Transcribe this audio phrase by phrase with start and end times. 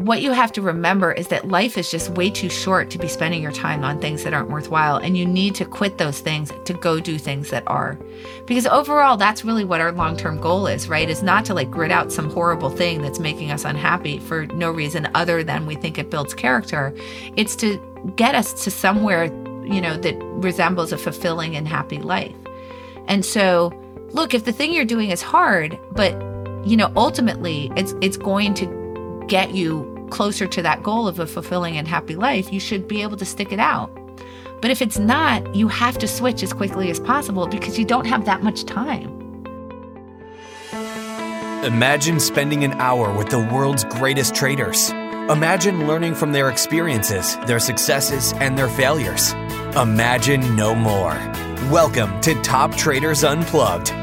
[0.00, 3.06] what you have to remember is that life is just way too short to be
[3.06, 4.96] spending your time on things that aren't worthwhile.
[4.96, 7.98] And you need to quit those things to go do things that are.
[8.46, 11.10] Because overall, that's really what our long term goal is, right?
[11.10, 14.70] Is not to like grit out some horrible thing that's making us unhappy for no
[14.70, 16.94] reason other than we think it builds character.
[17.36, 17.78] It's to
[18.16, 19.24] get us to somewhere,
[19.66, 22.34] you know, that resembles a fulfilling and happy life.
[23.06, 23.70] And so,
[24.12, 26.12] look, if the thing you're doing is hard, but
[26.66, 28.79] you know, ultimately it's it's going to
[29.30, 33.00] get you closer to that goal of a fulfilling and happy life, you should be
[33.00, 33.88] able to stick it out.
[34.60, 38.06] But if it's not, you have to switch as quickly as possible because you don't
[38.06, 39.16] have that much time.
[41.64, 44.90] Imagine spending an hour with the world's greatest traders.
[45.30, 49.32] Imagine learning from their experiences, their successes, and their failures.
[49.76, 51.14] Imagine no more.
[51.70, 53.99] Welcome to Top Traders Unplugged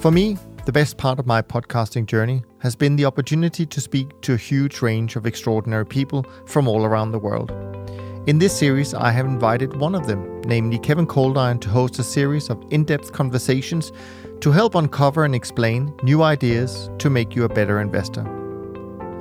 [0.00, 4.18] For me, the best part of my podcasting journey has been the opportunity to speak
[4.22, 7.50] to a huge range of extraordinary people from all around the world.
[8.26, 12.02] In this series, I have invited one of them, namely Kevin Coldiron, to host a
[12.02, 13.92] series of in depth conversations
[14.40, 18.39] to help uncover and explain new ideas to make you a better investor.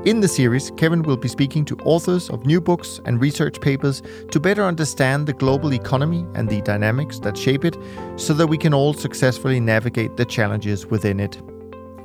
[0.05, 4.01] In the series, Kevin will be speaking to authors of new books and research papers
[4.31, 7.75] to better understand the global economy and the dynamics that shape it
[8.15, 11.41] so that we can all successfully navigate the challenges within it.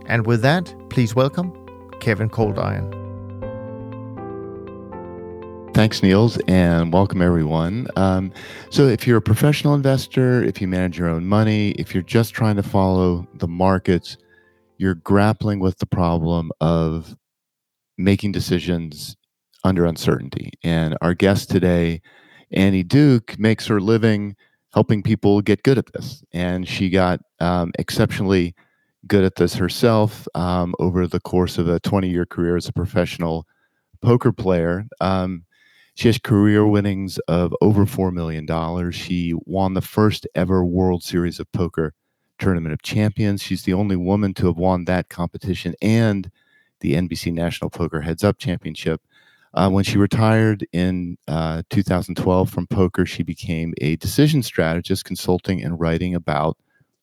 [0.07, 1.53] And with that, please welcome
[2.01, 2.93] Kevin Coldiron.
[5.73, 7.87] Thanks, Niels, and welcome everyone.
[7.95, 8.33] Um,
[8.71, 12.35] so, if you're a professional investor, if you manage your own money, if you're just
[12.35, 14.17] trying to follow the markets,
[14.79, 17.17] you're grappling with the problem of
[17.97, 19.17] making decisions
[19.65, 20.53] under uncertainty.
[20.63, 22.01] And our guest today,
[22.51, 24.37] Annie Duke, makes her living
[24.73, 26.23] helping people get good at this.
[26.33, 28.55] And she got um, exceptionally
[29.07, 32.73] good at this herself um, over the course of a 20 year career as a
[32.73, 33.47] professional
[34.03, 34.85] poker player.
[35.01, 35.45] Um,
[35.95, 38.91] she has career winnings of over $4 million.
[38.91, 41.95] She won the first ever World Series of Poker
[42.41, 43.43] Tournament of Champions.
[43.43, 46.31] She's the only woman to have won that competition and
[46.85, 49.01] the NBC National Poker Heads Up Championship.
[49.55, 55.65] Uh, when she retired in uh, 2012 from poker, she became a decision strategist, consulting
[55.65, 56.59] and writing about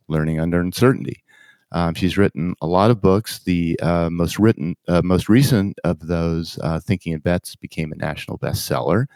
[0.07, 1.23] learning under uncertainty.
[1.71, 3.39] Um, she's written a lot of books.
[3.39, 7.95] The uh, most written, uh, most recent of those, uh, "Thinking in Bets," became a
[7.95, 9.07] national bestseller.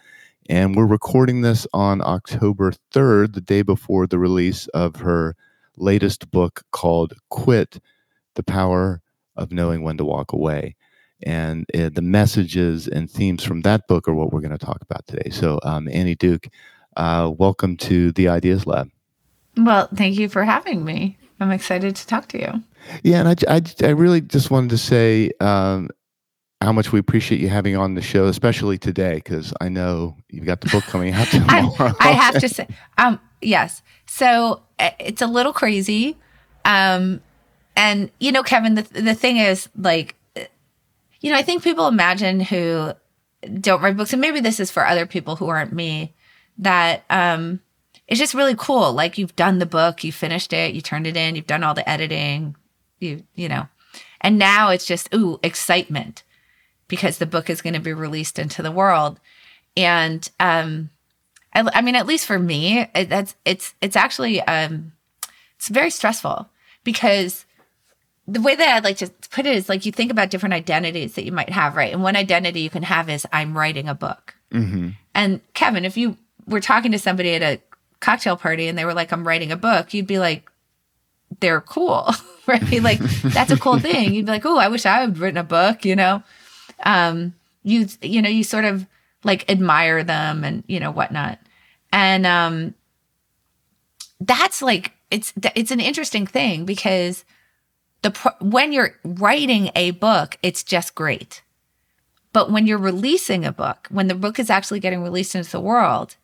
[0.50, 5.36] And we're recording this on October 3rd, the day before the release of her
[5.78, 7.80] latest book called "Quit:
[8.34, 9.04] The Power
[9.36, 10.76] of knowing when to walk away.
[11.24, 14.82] And uh, the messages and themes from that book are what we're going to talk
[14.82, 15.30] about today.
[15.30, 16.48] So, um, Annie Duke,
[16.98, 18.90] uh, welcome to the Ideas Lab.
[19.58, 21.18] Well, thank you for having me.
[21.40, 22.64] I'm excited to talk to you.
[23.04, 25.90] Yeah, and I, I, I really just wanted to say um,
[26.62, 30.46] how much we appreciate you having on the show, especially today, because I know you've
[30.46, 31.74] got the book coming out tomorrow.
[31.80, 32.68] I, I have to say,
[32.98, 33.82] um, yes.
[34.08, 36.18] So uh, it's a little crazy.
[36.64, 37.22] Um,
[37.76, 40.16] and you know, Kevin, the the thing is like
[41.22, 42.94] you know, I think people imagine who
[43.60, 46.14] don't write books and maybe this is for other people who aren't me
[46.58, 47.60] that um
[48.08, 48.94] it's just really cool.
[48.94, 51.74] Like you've done the book, you finished it, you turned it in, you've done all
[51.74, 52.56] the editing,
[53.00, 53.68] you you know.
[54.22, 56.24] And now it's just ooh, excitement
[56.88, 59.20] because the book is going to be released into the world.
[59.76, 60.90] And um
[61.54, 64.94] I, I mean at least for me, it, that's it's it's actually um
[65.56, 66.50] it's very stressful
[66.84, 67.46] because
[68.28, 71.14] the way that I'd like to put it is like you think about different identities
[71.16, 71.94] that you might have, right?
[71.94, 74.36] And one identity you can have is I'm writing a book.
[74.52, 74.90] Mm-hmm.
[75.14, 76.18] And Kevin, if you
[76.48, 77.62] were talking to somebody at a
[78.00, 80.50] cocktail party and they were like, I'm writing a book, you'd be like,
[81.40, 82.10] they're cool,
[82.48, 82.82] right?
[82.82, 84.14] like that's a cool thing.
[84.14, 86.24] You'd be like, oh, I wish I had written a book, you know?
[86.84, 88.88] Um, you, you know, you sort of
[89.24, 91.40] like admire them and, you know, whatnot.
[91.92, 92.74] And, um,
[94.20, 97.24] that's like, it's, it's an interesting thing because
[98.06, 101.42] the when you're writing a book, it's just great.
[102.34, 105.60] But when you're releasing a book, when the book is actually getting released into the
[105.60, 106.16] world,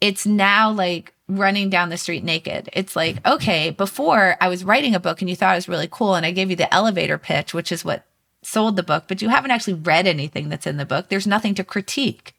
[0.00, 2.68] it's now like running down the street naked.
[2.72, 5.88] It's like, okay, before I was writing a book and you thought it was really
[5.90, 8.04] cool and I gave you the elevator pitch, which is what
[8.42, 11.08] sold the book, but you haven't actually read anything that's in the book.
[11.08, 12.34] There's nothing to critique.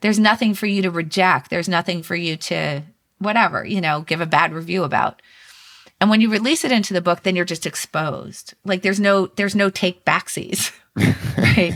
[0.00, 1.50] There's nothing for you to reject.
[1.50, 2.82] There's nothing for you to
[3.18, 5.20] whatever, you know, give a bad review about.
[6.04, 8.52] And when you release it into the book, then you're just exposed.
[8.62, 10.70] Like there's no there's no take backsies.
[11.38, 11.72] right.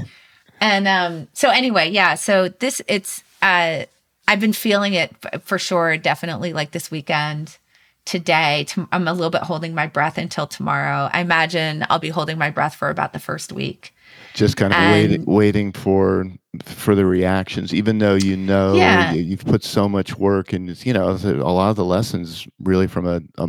[0.60, 3.86] And um so anyway, yeah, so this it's uh
[4.28, 7.56] I've been feeling it for sure, definitely like this weekend.
[8.04, 11.08] Today, I'm a little bit holding my breath until tomorrow.
[11.10, 13.94] I imagine I'll be holding my breath for about the first week.
[14.34, 16.26] Just kind of and, waiting, waiting for
[16.64, 19.10] for the reactions, even though you know yeah.
[19.14, 22.86] you, have put so much work and you know a lot of the lessons really
[22.86, 23.48] from a, a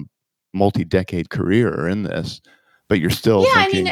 [0.53, 2.41] multi-decade career in this,
[2.87, 3.65] but you're still yeah.
[3.65, 3.87] Thinking,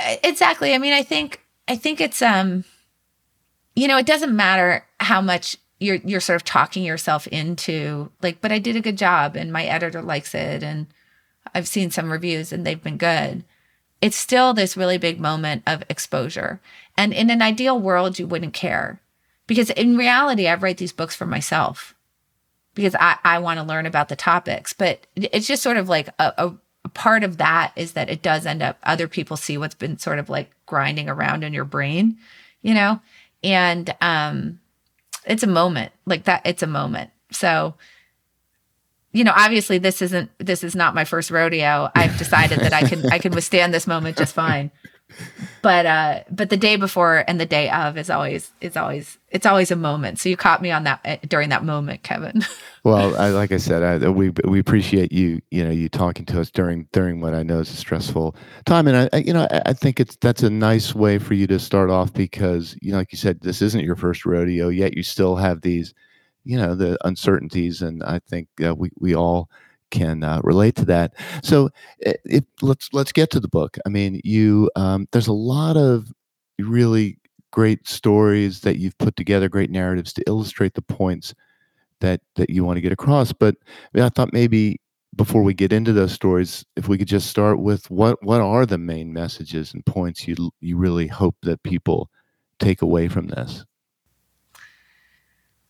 [0.00, 0.74] I mean, exactly.
[0.74, 2.64] I mean, I think I think it's um
[3.74, 8.40] you know, it doesn't matter how much you're you're sort of talking yourself into like,
[8.40, 10.86] but I did a good job and my editor likes it and
[11.54, 13.44] I've seen some reviews and they've been good.
[14.00, 16.60] It's still this really big moment of exposure.
[16.96, 19.00] And in an ideal world, you wouldn't care.
[19.46, 21.94] Because in reality, I write these books for myself
[22.76, 24.72] because I, I want to learn about the topics.
[24.72, 28.22] But it's just sort of like a, a, a part of that is that it
[28.22, 31.64] does end up other people see what's been sort of like grinding around in your
[31.64, 32.16] brain,
[32.62, 33.00] you know?
[33.42, 34.58] and um
[35.24, 37.74] it's a moment like that it's a moment so
[39.12, 42.82] you know obviously this isn't this is not my first rodeo i've decided that i
[42.82, 44.70] can i can withstand this moment just fine
[45.62, 49.46] but uh but the day before and the day of is always is always it's
[49.46, 50.18] always a moment.
[50.18, 52.44] So you caught me on that eh, during that moment kevin.
[52.84, 56.40] Well I, like i said I, we we appreciate you you know you talking to
[56.40, 58.86] us during during what i know is a stressful time.
[58.86, 61.48] And i, I you know I, I, think it's that's a nice way for you
[61.48, 64.96] to start off because you know like you said this isn't your first rodeo yet
[64.96, 65.94] you still have these
[66.44, 67.82] you know the uncertainties.
[67.82, 69.50] And i think uh, we we all
[69.90, 71.14] can uh, relate to that.
[71.42, 73.78] So, it, let's let's get to the book.
[73.86, 76.12] I mean, you um, there's a lot of
[76.58, 77.18] really
[77.50, 81.34] great stories that you've put together, great narratives to illustrate the points
[82.00, 83.32] that that you want to get across.
[83.32, 84.80] But I, mean, I thought maybe
[85.14, 88.66] before we get into those stories, if we could just start with what what are
[88.66, 92.10] the main messages and points you you really hope that people
[92.58, 93.64] take away from this.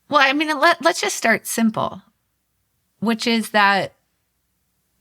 [0.08, 2.02] Well, I mean, let, let's just start simple,
[3.00, 3.95] which is that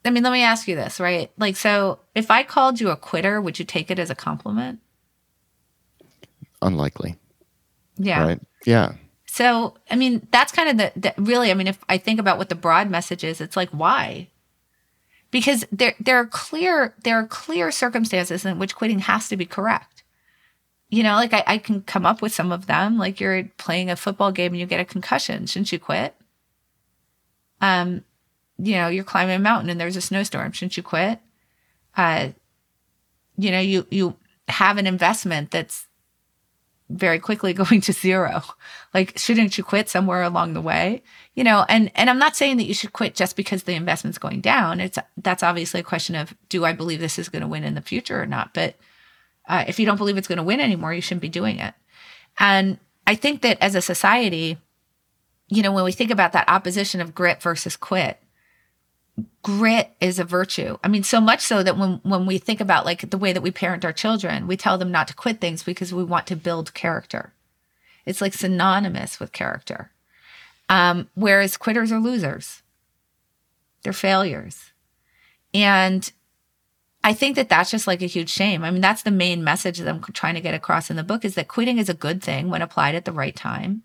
[0.06, 1.32] I mean, let me ask you this, right?
[1.38, 4.80] Like, so if I called you a quitter, would you take it as a compliment?
[6.62, 7.16] Unlikely.
[7.98, 8.26] Yeah.
[8.26, 8.40] Right.
[8.66, 8.94] Yeah.
[9.26, 12.38] So, I mean, that's kind of the, the, really, I mean, if I think about
[12.38, 14.30] what the broad message is, it's like, why?
[15.32, 19.46] Because there, there are clear, there are clear circumstances in which quitting has to be
[19.46, 20.04] correct.
[20.90, 22.98] You know, like I, I can come up with some of them.
[22.98, 25.48] Like you're playing a football game and you get a concussion.
[25.48, 26.16] Shouldn't you quit?
[27.60, 28.06] Um,
[28.58, 30.52] you know, you're climbing a mountain and there's a snowstorm.
[30.52, 31.20] Shouldn't you quit?
[31.98, 32.30] Uh,
[33.38, 34.16] you know, you you
[34.48, 35.88] have an investment that's
[36.90, 38.44] very quickly going to zero.
[38.94, 41.04] Like, shouldn't you quit somewhere along the way?
[41.34, 44.18] You know, and and I'm not saying that you should quit just because the investment's
[44.18, 44.80] going down.
[44.80, 47.76] It's that's obviously a question of do I believe this is going to win in
[47.76, 48.54] the future or not?
[48.54, 48.76] But
[49.48, 51.74] uh, if you don't believe it's going to win anymore, you shouldn't be doing it.
[52.40, 54.58] And I think that as a society,
[55.48, 58.20] you know, when we think about that opposition of grit versus quit,
[59.44, 60.78] grit is a virtue.
[60.84, 63.42] I mean, so much so that when when we think about like the way that
[63.42, 66.36] we parent our children, we tell them not to quit things because we want to
[66.36, 67.34] build character.
[68.06, 69.92] It's like synonymous with character.
[70.68, 72.62] Um, whereas quitters are losers.
[73.84, 74.72] They're failures.
[75.54, 76.12] And
[77.04, 78.64] I think that that's just like a huge shame.
[78.64, 81.24] I mean, that's the main message that I'm trying to get across in the book
[81.24, 83.84] is that quitting is a good thing when applied at the right time.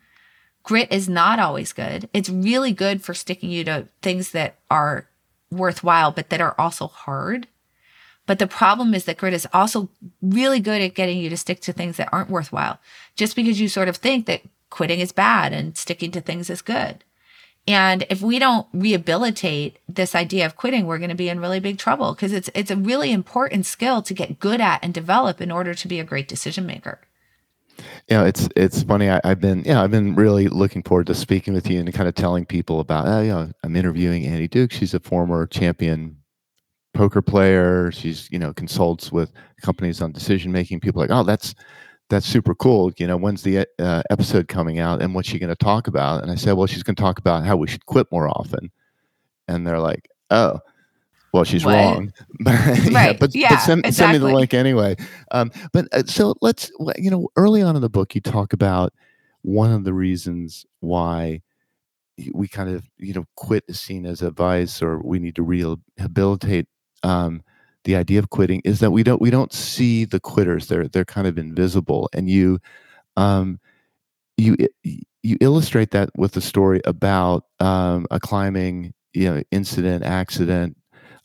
[0.63, 2.09] Grit is not always good.
[2.13, 5.07] It's really good for sticking you to things that are
[5.51, 7.47] worthwhile, but that are also hard.
[8.27, 9.89] But the problem is that grit is also
[10.23, 12.79] really good at getting you to stick to things that aren't worthwhile,
[13.17, 16.63] just because you sort of think that quitting is bad and sticking to things is
[16.63, 17.03] good.
[17.67, 21.61] And if we don't rehabilitate this idea of quitting, we're going to be in really
[21.61, 25.41] big trouble because it's it's a really important skill to get good at and develop
[25.41, 27.01] in order to be a great decision maker
[28.09, 29.11] you know, it's it's funny.
[29.11, 32.09] I, have been yeah, I've been really looking forward to speaking with you and kind
[32.09, 33.07] of telling people about.
[33.09, 34.73] Oh, you know, I'm interviewing Annie Duke.
[34.73, 36.17] She's a former champion
[36.95, 37.91] poker player.
[37.93, 39.33] She's you know consults with
[39.63, 40.81] companies on decision making.
[40.81, 41.55] People like, oh, that's
[42.11, 42.93] that's super cool.
[42.99, 46.23] You know, when's the uh, episode coming out and what's she going to talk about?
[46.23, 48.71] And I said, well, she's going to talk about how we should quit more often.
[49.47, 50.59] And they're like, oh,
[51.33, 51.75] Well, she's What?
[51.75, 52.13] wrong.
[52.47, 53.19] yeah, Right.
[53.19, 54.97] but, Yeah, but send, send me the link anyway.
[55.31, 58.93] Um, but uh, so let's, you know, early on in the book, you talk about
[59.43, 61.43] one of the reasons why
[62.35, 65.43] we kind of, you know, quit is seen as a vice or we need to
[65.43, 66.67] rehabilitate
[67.03, 67.43] um,
[67.85, 70.69] the idea of quitting is that we don't we don't see the quitters.
[70.69, 72.59] They're they're kind of invisible, and you
[73.17, 73.59] um,
[74.37, 74.57] you
[75.23, 80.77] you illustrate that with the story about um, a climbing you know incident accident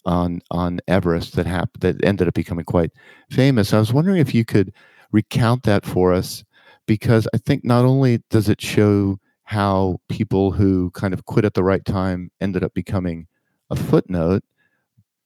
[0.05, 2.91] on on Everest that happened that ended up becoming quite
[3.31, 3.73] famous.
[3.73, 4.73] I was wondering if you could
[5.11, 6.43] recount that for us
[6.85, 11.53] because I think not only does it show how people who kind of quit at
[11.53, 13.27] the right time ended up becoming
[13.69, 14.43] a footnote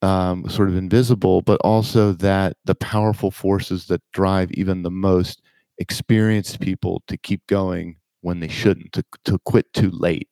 [0.02, 5.42] um, sort of invisible, but also that the powerful forces that drive even the most
[5.78, 10.30] experienced people to keep going when they shouldn't, to, to quit too late.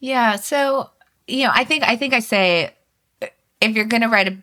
[0.00, 0.36] Yeah.
[0.36, 0.90] So,
[1.26, 2.75] you know, I think I think I say
[3.60, 4.38] if you're going to write a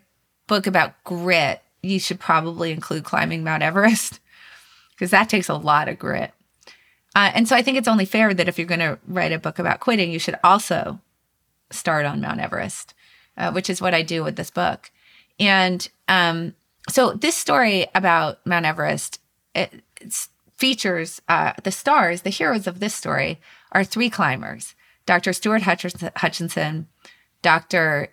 [0.47, 4.19] book about grit, you should probably include climbing Mount Everest
[4.91, 6.31] because that takes a lot of grit.
[7.15, 9.39] Uh, and so I think it's only fair that if you're going to write a
[9.39, 10.99] book about quitting, you should also
[11.71, 12.93] start on Mount Everest,
[13.37, 14.91] uh, which is what I do with this book.
[15.39, 16.55] And um,
[16.89, 19.19] so this story about Mount Everest
[19.53, 19.83] it,
[20.57, 23.39] features uh, the stars, the heroes of this story
[23.71, 25.33] are three climbers Dr.
[25.33, 26.87] Stuart Hutchins- Hutchinson,
[27.41, 28.09] Dr.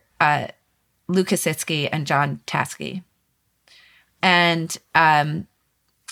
[1.11, 3.02] Lou Kasischke, and John Taske.
[4.23, 5.47] And um,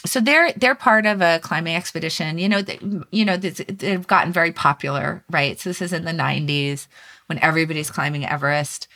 [0.06, 2.38] so they're they're part of a climbing expedition.
[2.38, 5.58] You know, th- you know, they've gotten very popular, right?
[5.58, 6.86] So this is in the '90s
[7.26, 8.88] when everybody's climbing Everest.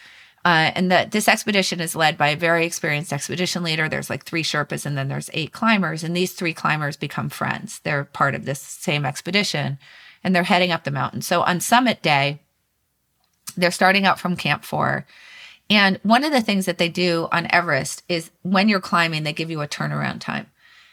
[0.44, 3.88] Uh, and that this expedition is led by a very experienced expedition leader.
[3.88, 6.02] There's like three Sherpas and then there's eight climbers.
[6.02, 7.78] And these three climbers become friends.
[7.84, 9.78] They're part of this same expedition
[10.24, 11.22] and they're heading up the mountain.
[11.22, 12.40] So on summit day,
[13.56, 15.06] they're starting out from Camp Four.
[15.72, 19.32] And one of the things that they do on Everest is when you're climbing, they
[19.32, 20.48] give you a turnaround time.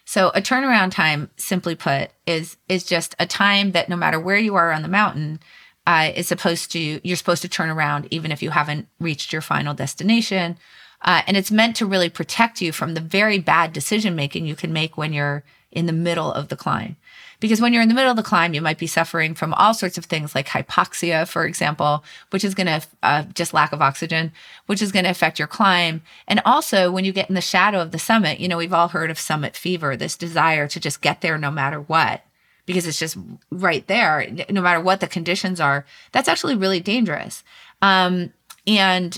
[0.06, 4.38] So a turnaround time, simply put, is is just a time that no matter where
[4.38, 5.42] you are on the mountain,
[5.86, 9.42] uh, is supposed to you're supposed to turn around even if you haven't reached your
[9.42, 10.58] final destination.
[11.02, 14.56] Uh, and it's meant to really protect you from the very bad decision making you
[14.56, 16.96] can make when you're in the middle of the climb.
[17.40, 19.74] Because when you're in the middle of the climb, you might be suffering from all
[19.74, 23.82] sorts of things like hypoxia, for example, which is going to uh, just lack of
[23.82, 24.34] oxygen,
[24.66, 26.02] which is going to affect your climb.
[26.28, 28.90] And also, when you get in the shadow of the summit, you know, we've all
[28.90, 32.26] heard of summit fever, this desire to just get there no matter what,
[32.66, 33.18] because it's just
[33.50, 35.86] right there, no matter what the conditions are.
[36.12, 37.44] That's actually really dangerous.
[37.82, 38.34] Um,
[38.68, 39.18] and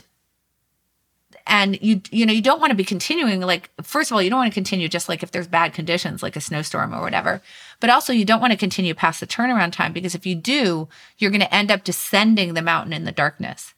[1.48, 4.30] and you you know you don't want to be continuing like first of all you
[4.30, 7.42] don't want to continue just like if there's bad conditions like a snowstorm or whatever
[7.80, 10.88] but also you don't want to continue past the turnaround time because if you do
[11.18, 13.74] you're going to end up descending the mountain in the darkness.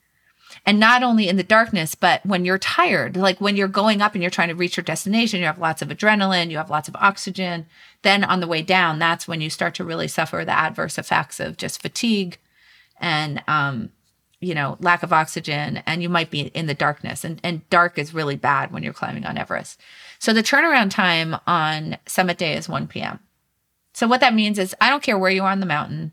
[0.65, 4.13] And not only in the darkness but when you're tired like when you're going up
[4.13, 6.87] and you're trying to reach your destination you have lots of adrenaline you have lots
[6.87, 7.65] of oxygen
[8.03, 11.39] then on the way down that's when you start to really suffer the adverse effects
[11.39, 12.37] of just fatigue
[13.01, 13.89] and um
[14.43, 17.23] you know, lack of oxygen, and you might be in the darkness.
[17.23, 19.79] And, and dark is really bad when you're climbing on Everest.
[20.19, 23.19] So the turnaround time on summit day is 1 p.m.
[23.93, 26.11] So what that means is I don't care where you are on the mountain.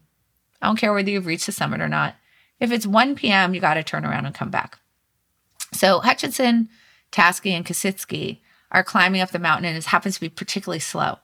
[0.63, 2.15] I don't care whether you've reached the summit or not.
[2.61, 4.79] If it's 1 p.m., you got to turn around and come back.
[5.73, 6.69] So Hutchinson,
[7.11, 8.39] Taske, and Kasischke
[8.71, 11.19] are climbing up the mountain, and it happens to be particularly slow.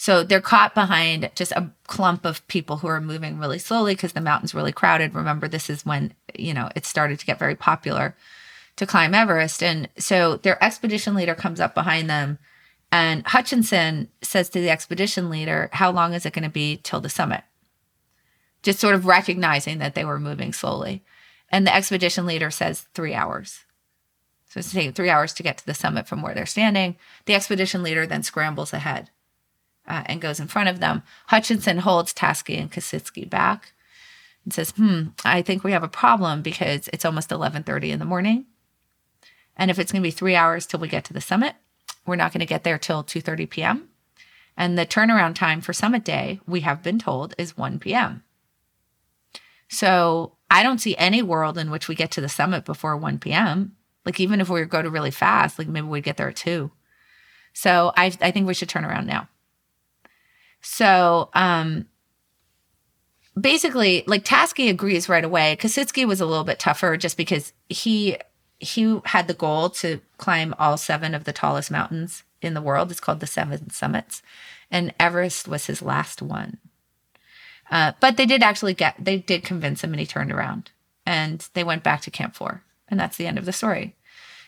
[0.00, 4.14] So they're caught behind just a clump of people who are moving really slowly because
[4.14, 5.14] the mountain's really crowded.
[5.14, 8.16] Remember, this is when, you know, it started to get very popular
[8.76, 9.62] to climb Everest.
[9.62, 12.38] And so their expedition leader comes up behind them.
[12.90, 17.02] And Hutchinson says to the expedition leader, How long is it going to be till
[17.02, 17.42] the summit?
[18.62, 21.04] Just sort of recognizing that they were moving slowly.
[21.50, 23.66] And the expedition leader says, Three hours.
[24.48, 26.96] So it's taking three hours to get to the summit from where they're standing.
[27.26, 29.10] The expedition leader then scrambles ahead
[29.90, 31.02] uh, and goes in front of them.
[31.26, 33.72] Hutchinson holds Taske and Kasischke back
[34.44, 38.04] and says, "Hmm, I think we have a problem because it's almost 11:30 in the
[38.04, 38.46] morning,
[39.56, 41.56] and if it's going to be three hours till we get to the summit,
[42.06, 43.88] we're not going to get there till 2:30 p.m.
[44.56, 48.22] And the turnaround time for summit day, we have been told, is 1 p.m.
[49.68, 53.18] So I don't see any world in which we get to the summit before 1
[53.18, 53.76] p.m.
[54.04, 56.70] Like even if we go to really fast, like maybe we'd get there at two.
[57.52, 59.28] So I I think we should turn around now."
[60.60, 61.86] So um
[63.38, 65.56] basically like Taske agrees right away.
[65.60, 68.16] Kasischke was a little bit tougher just because he
[68.58, 72.90] he had the goal to climb all seven of the tallest mountains in the world.
[72.90, 74.22] It's called the Seven Summits.
[74.70, 76.58] And Everest was his last one.
[77.70, 80.70] Uh, but they did actually get they did convince him and he turned around
[81.06, 83.94] and they went back to Camp Four and that's the end of the story.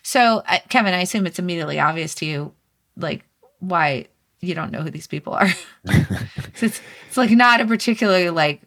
[0.03, 2.53] So, uh, Kevin, I assume it's immediately obvious to you,
[2.97, 3.25] like
[3.61, 4.07] why
[4.43, 5.49] you don't know who these people are.
[5.87, 8.61] so it's it's like not a particularly like,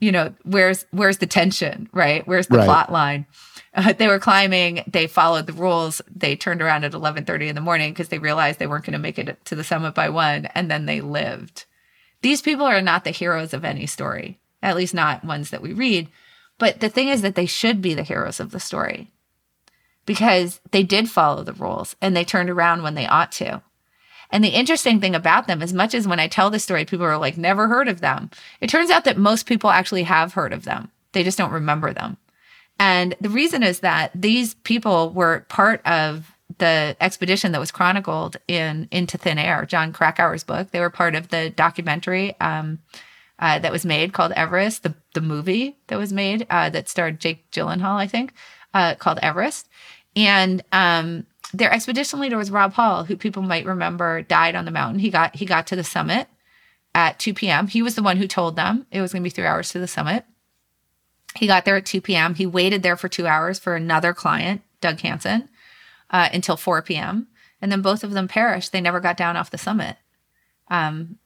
[0.00, 2.26] you know, where's where's the tension, right?
[2.26, 2.64] Where's the Right.
[2.66, 3.26] plot line?
[3.74, 4.82] Uh, they were climbing.
[4.86, 6.00] They followed the rules.
[6.14, 8.92] They turned around at eleven thirty in the morning because they realized they weren't going
[8.92, 11.64] to make it to the summit by one, and then they lived.
[12.22, 15.72] These people are not the heroes of any story, at least not ones that we
[15.74, 16.08] read.
[16.58, 19.10] But the thing is that they should be the heroes of the story
[20.06, 23.60] because they did follow the rules and they turned around when they ought to.
[24.30, 27.06] And the interesting thing about them, as much as when I tell the story, people
[27.06, 28.30] are like, never heard of them.
[28.60, 30.90] It turns out that most people actually have heard of them.
[31.12, 32.16] They just don't remember them.
[32.78, 38.36] And the reason is that these people were part of the expedition that was chronicled
[38.48, 40.70] in Into Thin Air, Jon Krakauer's book.
[40.70, 42.80] They were part of the documentary um,
[43.38, 47.20] uh, that was made called Everest, the, the movie that was made uh, that starred
[47.20, 48.34] Jake Gyllenhaal, I think,
[48.72, 49.68] uh, called Everest.
[50.16, 54.70] And um, their expedition leader was Rob Hall, who people might remember died on the
[54.70, 54.98] mountain.
[54.98, 56.28] He got he got to the summit
[56.94, 57.66] at 2 p.m.
[57.68, 59.78] He was the one who told them it was going to be three hours to
[59.78, 60.24] the summit.
[61.36, 62.34] He got there at 2 p.m.
[62.34, 65.48] He waited there for two hours for another client, Doug Hansen,
[66.10, 67.28] uh, until 4 p.m.
[67.60, 68.70] And then both of them perished.
[68.70, 69.96] They never got down off the summit.
[70.68, 71.18] Um,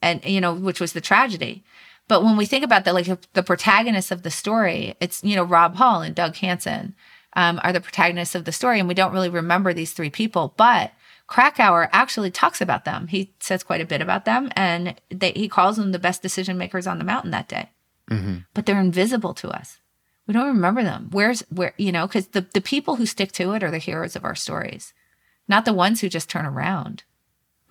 [0.00, 1.64] and, you know, which was the tragedy.
[2.08, 5.44] But when we think about the, like the protagonists of the story, it's, you know,
[5.44, 6.94] Rob Hall and Doug Hansen
[7.34, 8.78] um, are the protagonists of the story.
[8.78, 10.92] And we don't really remember these three people, but
[11.26, 13.08] Krakauer actually talks about them.
[13.08, 16.58] He says quite a bit about them and they, he calls them the best decision
[16.58, 17.70] makers on the mountain that day
[18.52, 19.78] but they're invisible to us.
[20.26, 21.08] We don't remember them.
[21.10, 24.16] Where's where you know because the the people who stick to it are the heroes
[24.16, 24.92] of our stories,
[25.48, 27.04] not the ones who just turn around.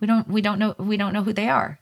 [0.00, 1.80] We don't we don't know we don't know who they are.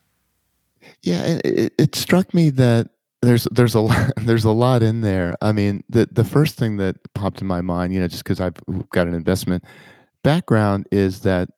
[1.03, 2.91] Yeah, it, it struck me that
[3.23, 5.37] there's there's a lot, there's a lot in there.
[5.41, 8.41] I mean, the the first thing that popped in my mind, you know, just because
[8.41, 8.57] I've
[8.91, 9.64] got an investment
[10.23, 11.49] background, is that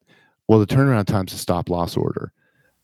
[0.46, 2.32] well, the turnaround time's a stop loss order.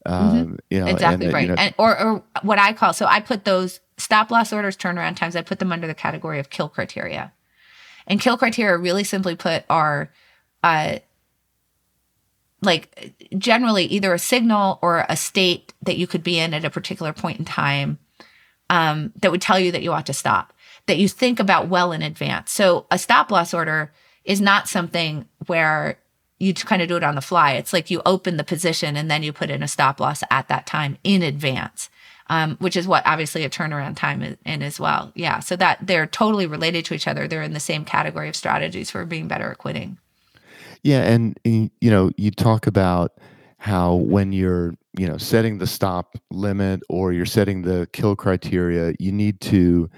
[0.07, 0.95] Um, you know, Mm-hmm.
[0.95, 1.43] exactly and, right.
[1.43, 4.77] You know, and or or what I call so I put those stop loss orders
[4.77, 5.37] turnaround times.
[5.37, 7.33] I put them under the category of kill criteria,
[8.07, 10.11] and kill criteria really simply put are.
[10.62, 10.99] Uh,
[12.62, 16.69] like generally either a signal or a state that you could be in at a
[16.69, 17.99] particular point in time
[18.71, 20.55] um, that would tell you that you ought to stop,
[20.87, 22.53] that you think about well in advance.
[22.53, 23.93] So a stop loss order
[24.25, 25.99] is not something where
[26.39, 27.53] you kind of do it on the fly.
[27.53, 30.49] It's like you open the position and then you put in a stop loss at
[30.49, 31.91] that time in advance,
[32.29, 35.13] um, which is what obviously a turnaround time is in as well.
[35.15, 35.41] Yeah.
[35.41, 37.29] So that they're totally related to each other.
[37.29, 39.99] They're in the same category of strategies for being better at quitting.
[40.83, 43.13] Yeah, and you know, you talk about
[43.59, 48.94] how when you're, you know, setting the stop limit or you're setting the kill criteria,
[48.98, 49.88] you need to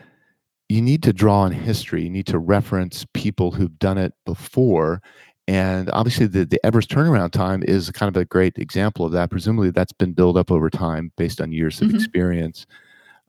[0.68, 2.02] you need to draw on history.
[2.02, 5.02] You need to reference people who've done it before.
[5.46, 9.30] And obviously the, the Everest turnaround time is kind of a great example of that.
[9.30, 11.94] Presumably that's been built up over time based on years of Mhm.
[11.96, 12.66] experience.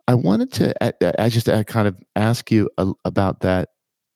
[0.07, 3.69] I wanted to I, I just I kind of ask you a, about that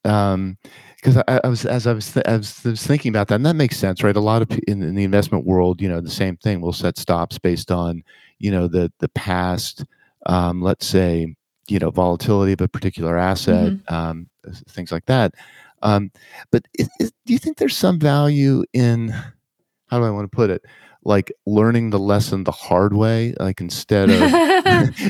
[0.06, 0.58] um,
[0.98, 3.46] because I, I was as I was, th- I was was thinking about that, and
[3.46, 4.16] that makes sense, right?
[4.16, 6.60] A lot of in, in the investment world, you know, the same thing.
[6.60, 8.04] We'll set stops based on,
[8.40, 9.86] you know, the the past,
[10.26, 11.36] um, let's say,
[11.68, 14.28] you know, volatility of a particular asset, um,
[14.70, 15.34] things like that.
[15.84, 16.12] Um,
[16.52, 19.10] but is, is, do you think there's some value in
[19.88, 20.64] how do I want to put it?
[21.08, 24.30] Like learning the lesson the hard way, like instead of,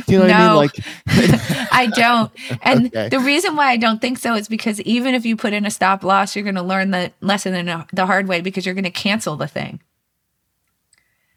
[0.08, 0.54] you know what I mean?
[0.54, 0.72] Like,
[1.72, 2.32] I don't.
[2.62, 3.10] And Okay.
[3.10, 5.72] the reason why I don't think so is because even if you put in a
[5.72, 8.76] stop loss, you're going to learn the lesson in a, the hard way because you're
[8.76, 9.82] going to cancel the thing,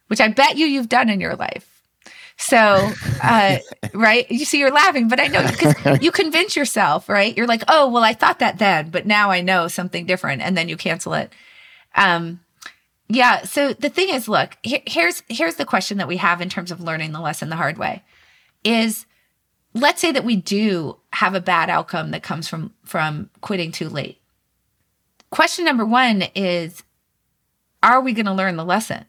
[0.09, 1.83] which I bet you you've done in your life.
[2.37, 3.59] So, uh,
[3.94, 4.31] right?
[4.31, 7.37] You see, you're laughing, but I know because you convince yourself, right?
[7.37, 10.57] You're like, oh, well, I thought that then, but now I know something different, and
[10.57, 11.33] then you cancel it.
[11.94, 12.40] Um,
[13.11, 13.42] yeah.
[13.42, 16.70] So the thing is, look, here, here's here's the question that we have in terms
[16.70, 18.05] of learning the lesson the hard way,
[18.62, 19.05] is
[19.75, 23.88] let's say that we do have a bad outcome that comes from from quitting too
[23.88, 24.18] late.
[25.31, 26.83] Question number 1 is
[27.83, 29.05] are we going to learn the lesson?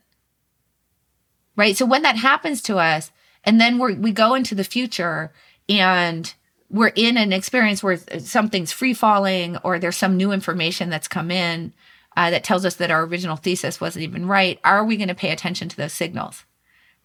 [1.56, 1.76] Right?
[1.76, 3.12] So when that happens to us
[3.44, 5.32] and then we we go into the future
[5.70, 6.34] and
[6.72, 11.30] we're in an experience where something's free falling or there's some new information that's come
[11.30, 11.74] in
[12.18, 15.16] uh, that tells us that our original thesis wasn't even right, are we going to
[15.16, 16.46] pay attention to those signals?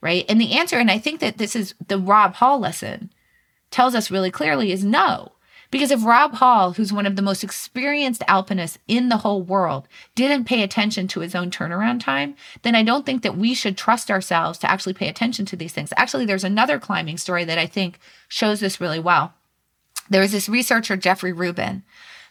[0.01, 0.25] Right?
[0.29, 3.11] And the answer, and I think that this is the Rob Hall lesson,
[3.71, 5.33] tells us really clearly is no.
[5.71, 9.89] Because if Rob Hall, who's one of the most experienced alpinists in the whole world,
[10.15, 13.77] didn't pay attention to his own turnaround time, then I don't think that we should
[13.77, 15.93] trust ourselves to actually pay attention to these things.
[15.97, 19.35] Actually, there's another climbing story that I think shows this really well.
[20.09, 21.83] There was this researcher, Jeffrey Rubin,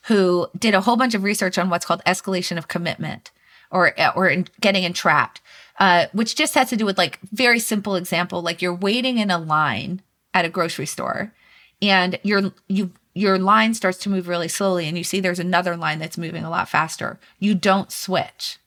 [0.07, 3.31] who did a whole bunch of research on what's called escalation of commitment
[3.71, 5.41] or or in getting entrapped,
[5.79, 9.31] uh, which just has to do with like very simple example, like you're waiting in
[9.31, 10.01] a line
[10.33, 11.33] at a grocery store,
[11.81, 15.75] and your you your line starts to move really slowly, and you see there's another
[15.77, 17.17] line that's moving a lot faster.
[17.39, 18.59] You don't switch.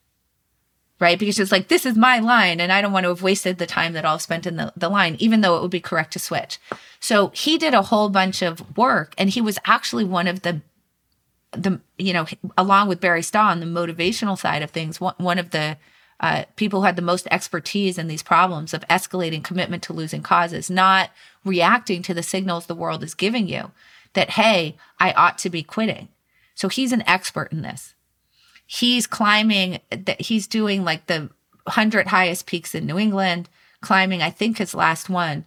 [1.00, 1.16] Right.
[1.16, 3.66] Because it's like, this is my line, and I don't want to have wasted the
[3.66, 6.18] time that I've spent in the, the line, even though it would be correct to
[6.18, 6.58] switch.
[6.98, 10.60] So he did a whole bunch of work, and he was actually one of the
[11.52, 15.38] the you know along with Barry Staw on the motivational side of things, one, one
[15.38, 15.76] of the
[16.20, 20.22] uh, people who had the most expertise in these problems of escalating commitment to losing
[20.22, 21.10] causes, not
[21.44, 23.70] reacting to the signals the world is giving you
[24.14, 26.08] that hey, I ought to be quitting.
[26.54, 27.94] So he's an expert in this.
[28.66, 31.30] He's climbing that he's doing like the
[31.64, 33.48] 100 highest peaks in New England,
[33.80, 35.44] climbing I think his last one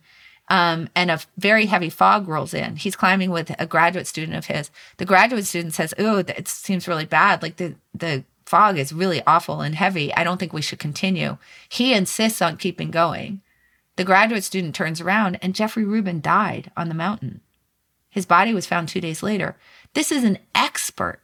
[0.52, 2.76] um, and a very heavy fog rolls in.
[2.76, 4.70] He's climbing with a graduate student of his.
[4.98, 7.42] The graduate student says, "Oh, it seems really bad.
[7.42, 10.14] Like the the fog is really awful and heavy.
[10.14, 11.38] I don't think we should continue."
[11.70, 13.40] He insists on keeping going.
[13.96, 17.40] The graduate student turns around, and Jeffrey Rubin died on the mountain.
[18.10, 19.56] His body was found two days later.
[19.94, 21.22] This is an expert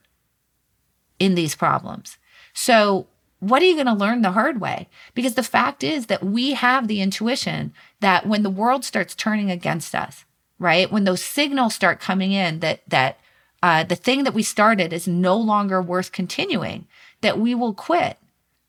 [1.20, 2.18] in these problems.
[2.54, 3.08] So
[3.40, 4.88] what are you going to learn the hard way?
[5.14, 9.52] Because the fact is that we have the intuition that when the world starts turning
[9.52, 10.26] against us,
[10.60, 10.92] right?
[10.92, 13.20] When those signals start coming in that that
[13.62, 16.88] uh, the thing that we started is no longer worth continuing,
[17.22, 18.18] that we will quit.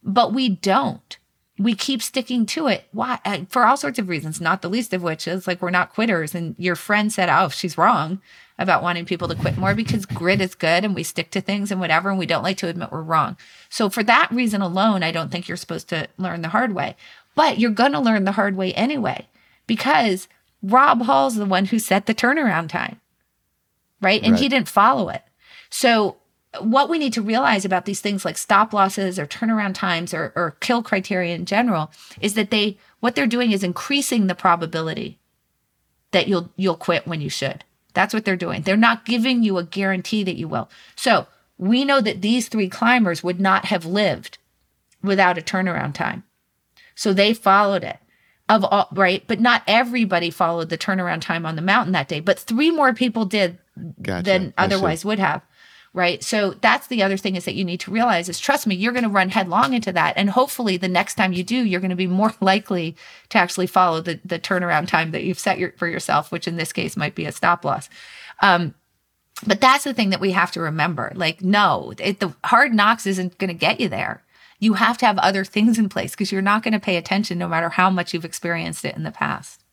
[0.03, 1.19] But we don't.
[1.59, 2.85] We keep sticking to it.
[2.93, 3.19] Why?
[3.25, 5.93] Uh, for all sorts of reasons, not the least of which is like we're not
[5.93, 6.35] quitters.
[6.35, 8.21] And your friend said, "Oh, she's wrong."
[8.59, 11.71] About wanting people to quit more because grit is good and we stick to things
[11.71, 13.37] and whatever, and we don't like to admit we're wrong.
[13.69, 16.97] So, for that reason alone, I don't think you're supposed to learn the hard way.
[17.35, 19.29] But you're going to learn the hard way anyway
[19.69, 20.27] because
[20.61, 23.01] Rob Hall's the one who set the turnaround time,
[24.01, 24.21] right?
[24.23, 24.41] And right.
[24.41, 25.23] he didn't follow it.
[25.71, 26.17] So,
[26.61, 30.33] what we need to realize about these things like stop losses or turnaround times or,
[30.35, 31.91] or kill criteria in general
[32.21, 35.19] is that they what they're doing is increasing the probability
[36.11, 37.65] that you'll you'll quit when you should.
[37.99, 38.63] That's what they're doing.
[38.63, 40.71] They're not giving you a guarantee that you will.
[40.95, 44.39] So we know that these three climbers would not have lived
[45.03, 46.23] without a turnaround time.
[46.95, 47.99] So they followed it.
[48.49, 52.21] Of all right, but not everybody followed the turnaround time on the mountain that day,
[52.21, 53.59] but three more people did
[54.01, 54.23] gotcha.
[54.23, 55.43] than otherwise would have
[55.99, 56.23] right?
[56.23, 58.93] So that's the other thing is that you need to realize is trust me you're
[58.93, 60.17] going to run headlong into that.
[60.17, 62.97] And hopefully the next time you do you're going to be more likely
[63.31, 66.57] to actually follow the, the turnaround time that you've set your, for yourself which in
[66.57, 67.91] this case might be a stop loss.
[68.41, 68.77] Um,
[69.45, 71.11] but that's the thing that we have to remember.
[71.17, 74.23] Like no it, the hard knocks isn't going to get you there.
[74.61, 77.39] You have to have other things in place because you're not going to pay attention
[77.39, 79.65] no matter how much you've experienced it in the past.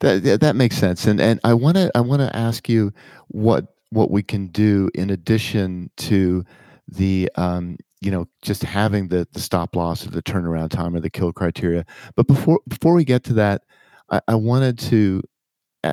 [0.00, 1.06] That that makes sense.
[1.06, 2.94] And and i want to i want to ask you
[3.28, 6.44] what what we can do in addition to
[6.88, 11.00] the um, you know just having the the stop loss or the turnaround time or
[11.00, 11.84] the kill criteria.
[12.16, 13.62] But before before we get to that
[14.10, 15.22] i, I wanted to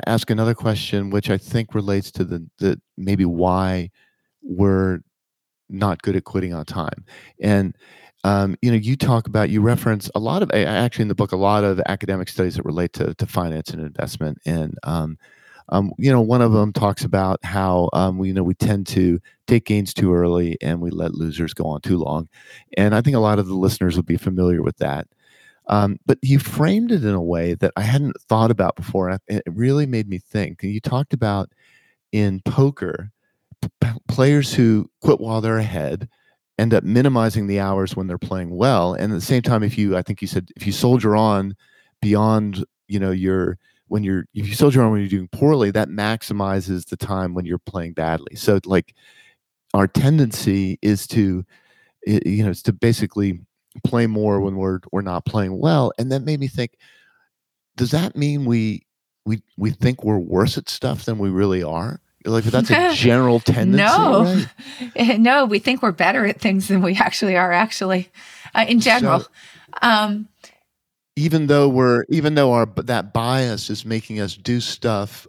[0.07, 3.89] ask another question which i think relates to the the maybe why
[4.43, 4.99] we're
[5.69, 7.05] not good at quitting on time.
[7.41, 7.75] And
[8.23, 11.31] um, you know you talk about you reference a lot of actually in the book
[11.31, 14.37] a lot of academic studies that relate to, to finance and investment.
[14.45, 15.17] And um,
[15.69, 18.88] um, you know, one of them talks about how um, we, you know we tend
[18.88, 22.28] to take gains too early and we let losers go on too long,
[22.78, 25.08] and I think a lot of the listeners would be familiar with that.
[25.67, 29.19] Um, but he framed it in a way that I hadn't thought about before, and
[29.28, 30.63] it really made me think.
[30.63, 31.50] You talked about
[32.12, 33.12] in poker,
[33.82, 36.10] p- players who quit while they're ahead
[36.60, 39.78] end up minimizing the hours when they're playing well, and at the same time, if
[39.78, 41.56] you, I think you said, if you soldier on
[42.02, 43.58] beyond, you know, your
[43.91, 47.43] when you're if you soldier on when you're doing poorly, that maximizes the time when
[47.43, 48.38] you're playing badly.
[48.38, 48.95] So like
[49.73, 51.43] our tendency is to
[52.08, 53.41] you know, it's to basically
[53.84, 55.91] play more when we're we're not playing well.
[55.99, 56.77] And that made me think,
[57.75, 58.86] does that mean we
[59.25, 61.99] we we think we're worse at stuff than we really are?
[62.23, 63.84] Like that's a general tendency.
[63.84, 64.45] no,
[64.95, 65.19] right?
[65.19, 67.51] no, we think we're better at things than we actually are.
[67.51, 68.10] Actually,
[68.56, 69.27] uh, in general, so,
[69.82, 70.30] um,
[71.15, 75.28] even though we're even though our that bias is making us do stuff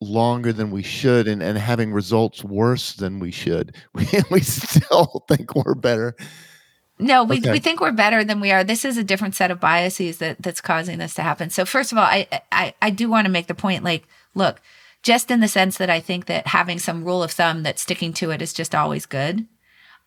[0.00, 5.24] longer than we should and, and having results worse than we should we, we still
[5.28, 6.14] think we're better.
[7.00, 7.52] No we, okay.
[7.52, 8.64] we think we're better than we are.
[8.64, 11.50] This is a different set of biases that that's causing this to happen.
[11.50, 14.60] So first of all i i, I do want to make the point like look
[15.02, 18.12] just in the sense that i think that having some rule of thumb that sticking
[18.14, 19.46] to it is just always good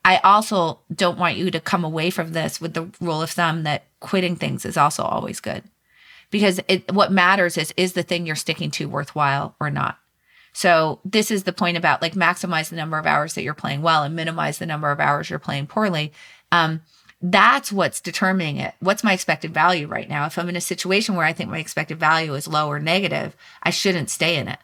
[0.04, 3.64] I also don't want you to come away from this with the rule of thumb
[3.64, 5.64] that quitting things is also always good.
[6.30, 9.98] Because it, what matters is is the thing you're sticking to worthwhile or not.
[10.54, 13.82] So this is the point about like maximize the number of hours that you're playing
[13.82, 16.12] well and minimize the number of hours you're playing poorly.
[16.52, 16.82] Um,
[17.22, 18.74] that's what's determining it.
[18.80, 20.26] What's my expected value right now?
[20.26, 23.36] If I'm in a situation where I think my expected value is low or negative,
[23.62, 24.60] I shouldn't stay in it.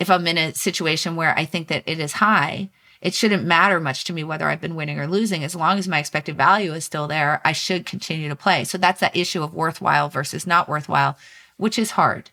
[0.00, 2.70] If I'm in a situation where I think that it is high,
[3.02, 5.44] it shouldn't matter much to me whether I've been winning or losing.
[5.44, 8.64] As long as my expected value is still there, I should continue to play.
[8.64, 11.18] So that's that issue of worthwhile versus not worthwhile,
[11.58, 12.30] which is hard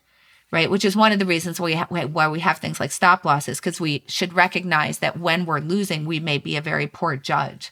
[0.51, 0.69] right?
[0.69, 3.60] Which is one of the reasons we ha- why we have things like stop losses,
[3.60, 7.71] because we should recognize that when we're losing, we may be a very poor judge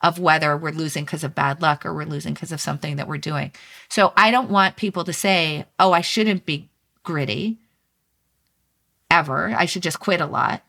[0.00, 3.06] of whether we're losing because of bad luck or we're losing because of something that
[3.06, 3.52] we're doing.
[3.90, 6.70] So I don't want people to say, oh, I shouldn't be
[7.02, 7.58] gritty
[9.10, 9.54] ever.
[9.54, 10.62] I should just quit a lot.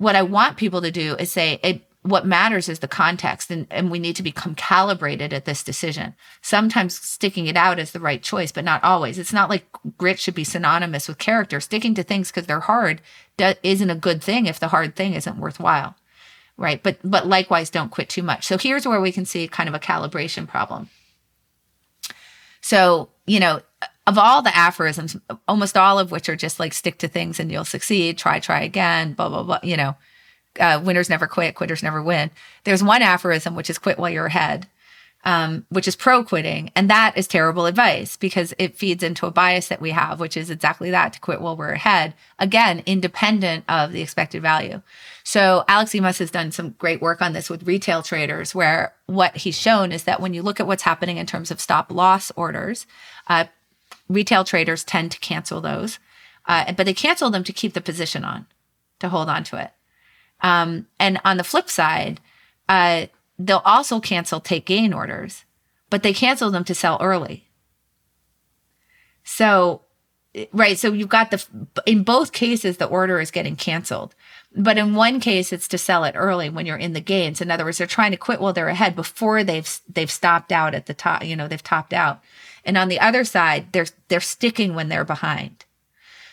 [0.00, 3.66] What I want people to do is say, it, what matters is the context and,
[3.70, 6.14] and we need to become calibrated at this decision.
[6.40, 9.18] Sometimes sticking it out is the right choice but not always.
[9.18, 9.66] It's not like
[9.98, 11.60] grit should be synonymous with character.
[11.60, 13.02] Sticking to things because they're hard
[13.62, 15.94] isn't a good thing if the hard thing isn't worthwhile
[16.60, 16.82] right?
[16.82, 18.46] But but likewise don't quit too much.
[18.46, 20.90] So here's where we can see kind of a calibration problem.
[22.60, 23.62] So you know
[24.10, 27.50] of all the aphorisms almost all of which are just like stick to things and
[27.50, 29.94] you'll succeed try try again blah blah blah you know
[30.58, 32.30] uh, winners never quit, quitters never win.
[32.64, 34.66] There's one aphorism, which is quit while you're ahead,
[35.24, 36.70] um, which is pro quitting.
[36.74, 40.36] And that is terrible advice because it feeds into a bias that we have, which
[40.36, 42.14] is exactly that to quit while we're ahead.
[42.38, 44.82] Again, independent of the expected value.
[45.22, 49.36] So Alex Imas has done some great work on this with retail traders, where what
[49.36, 52.32] he's shown is that when you look at what's happening in terms of stop loss
[52.34, 52.86] orders,
[53.28, 53.44] uh,
[54.10, 55.98] retail traders tend to cancel those,
[56.46, 58.46] uh, but they cancel them to keep the position on,
[58.98, 59.70] to hold on to it.
[60.42, 62.20] Um, and on the flip side,
[62.68, 63.06] uh,
[63.38, 65.44] they'll also cancel take gain orders,
[65.90, 67.46] but they cancel them to sell early.
[69.22, 69.82] So,
[70.52, 70.78] right.
[70.78, 71.44] So you've got the,
[71.86, 74.14] in both cases, the order is getting canceled.
[74.56, 77.40] But in one case, it's to sell it early when you're in the gains.
[77.40, 80.74] In other words, they're trying to quit while they're ahead before they've they've stopped out
[80.74, 81.24] at the top.
[81.24, 82.20] You know, they've topped out.
[82.64, 85.64] And on the other side, they're they're sticking when they're behind.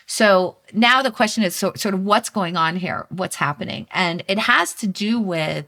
[0.06, 3.06] So now the question is so, sort of what's going on here?
[3.10, 3.86] What's happening?
[3.92, 5.66] And it has to do with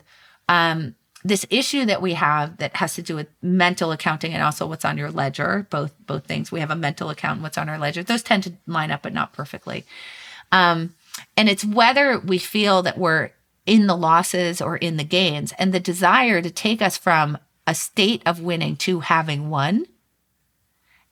[0.49, 4.66] um, this issue that we have that has to do with mental accounting and also
[4.66, 5.66] what's on your ledger.
[5.68, 6.51] Both both things.
[6.51, 8.03] We have a mental account and what's on our ledger.
[8.03, 9.85] Those tend to line up, but not perfectly.
[10.51, 10.94] Um,
[11.37, 13.31] and it's whether we feel that we're
[13.66, 17.75] in the losses or in the gains, and the desire to take us from a
[17.75, 19.87] state of winning to having won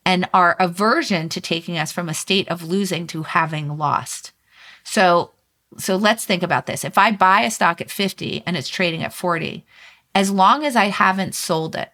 [0.09, 4.31] and our aversion to taking us from a state of losing to having lost.
[4.83, 5.33] So,
[5.77, 6.83] so let's think about this.
[6.83, 9.63] If I buy a stock at 50 and it's trading at 40,
[10.15, 11.91] as long as I haven't sold it,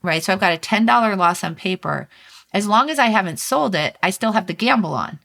[0.00, 0.24] right?
[0.24, 2.08] So I've got a $10 loss on paper.
[2.54, 5.18] As long as I haven't sold it, I still have the gamble on,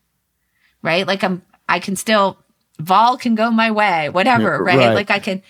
[0.81, 1.07] right?
[1.07, 2.37] Like I'm, I can still,
[2.81, 4.77] vol can go my way, whatever, right?
[4.77, 4.93] right?
[4.93, 5.41] Like I can,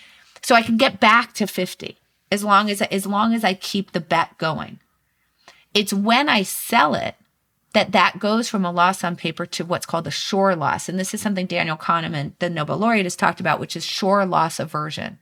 [0.43, 1.97] so I can get back to 50
[2.31, 4.79] as long as, as long as I keep the bet going.
[5.77, 7.13] It's when I sell it
[7.73, 10.89] that that goes from a loss on paper to what's called a sure loss.
[10.89, 14.25] And this is something Daniel Kahneman, the Nobel laureate, has talked about, which is sure
[14.25, 15.19] loss aversion.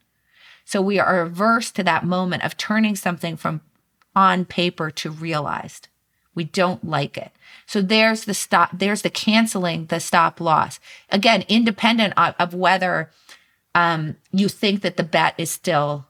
[0.64, 3.60] So we are averse to that moment of turning something from
[4.16, 5.90] on paper to realized.
[6.34, 7.34] We don't like it.
[7.66, 10.80] So there's the stop, there's the canceling the stop loss.
[11.10, 13.12] Again, independent of, of whether
[13.74, 16.08] um, you think that the bet is still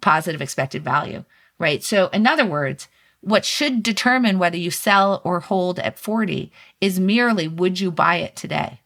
[0.00, 1.24] positive expected value,
[1.58, 1.82] right?
[1.82, 2.86] So in other words,
[3.24, 8.16] what should determine whether you sell or hold at 40 is merely would you buy
[8.16, 8.80] it today?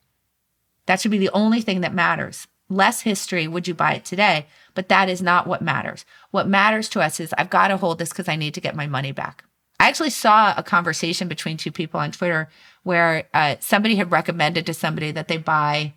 [0.86, 2.46] That should be the only thing that matters.
[2.68, 4.46] Less history, would you buy it today?
[4.74, 6.04] But that is not what matters.
[6.30, 8.76] What matters to us is I've got to hold this because I need to get
[8.76, 9.44] my money back.
[9.80, 12.48] I actually saw a conversation between two people on Twitter
[12.84, 15.94] where uh, somebody had recommended to somebody that they buy,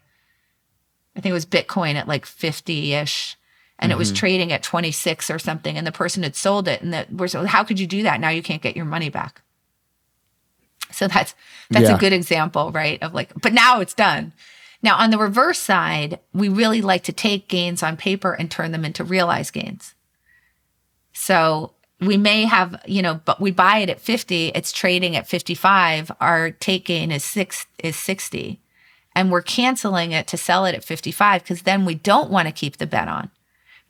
[1.16, 3.38] I think it was Bitcoin at like 50 ish
[3.82, 3.98] and mm-hmm.
[3.98, 4.18] it was mm-hmm.
[4.18, 7.64] trading at 26 or something and the person had sold it and that was how
[7.64, 9.42] could you do that now you can't get your money back
[10.92, 11.36] so that's
[11.70, 11.96] that's yeah.
[11.96, 14.32] a good example right of like but now it's done
[14.84, 18.72] now on the reverse side we really like to take gains on paper and turn
[18.72, 19.96] them into realized gains
[21.14, 25.28] so we may have you know but we buy it at 50 it's trading at
[25.28, 28.60] 55 our take gain is 6 is 60
[29.14, 32.54] and we're canceling it to sell it at 55 because then we don't want to
[32.54, 33.30] keep the bet on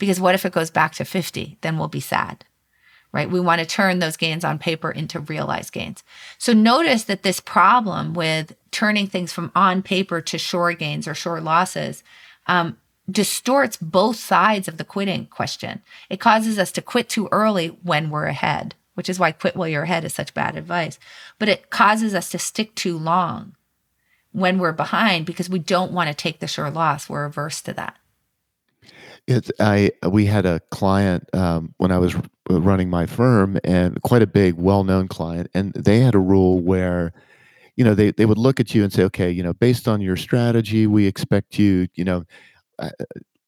[0.01, 1.59] because what if it goes back to 50?
[1.61, 2.43] Then we'll be sad,
[3.11, 3.29] right?
[3.29, 6.03] We want to turn those gains on paper into realized gains.
[6.39, 11.13] So notice that this problem with turning things from on paper to sure gains or
[11.13, 12.03] sure losses
[12.47, 12.77] um,
[13.11, 15.83] distorts both sides of the quitting question.
[16.09, 19.67] It causes us to quit too early when we're ahead, which is why quit while
[19.67, 20.97] you're ahead is such bad advice.
[21.37, 23.55] But it causes us to stick too long
[24.31, 27.07] when we're behind because we don't want to take the sure loss.
[27.07, 27.97] We're averse to that.
[29.27, 32.15] It's I we had a client um, when I was
[32.49, 37.13] running my firm and quite a big well-known client and they had a rule where
[37.77, 40.01] you know they they would look at you and say okay you know based on
[40.01, 42.25] your strategy we expect you you know
[42.79, 42.89] uh,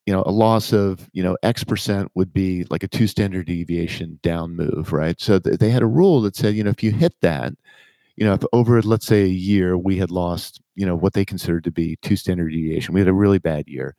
[0.05, 3.47] you know a loss of you know x percent would be like a two standard
[3.47, 5.19] deviation down move right?
[5.19, 7.53] So th- they had a rule that said you know if you hit that
[8.15, 11.25] you know if over let's say a year we had lost you know what they
[11.25, 13.95] considered to be two standard deviation we had a really bad year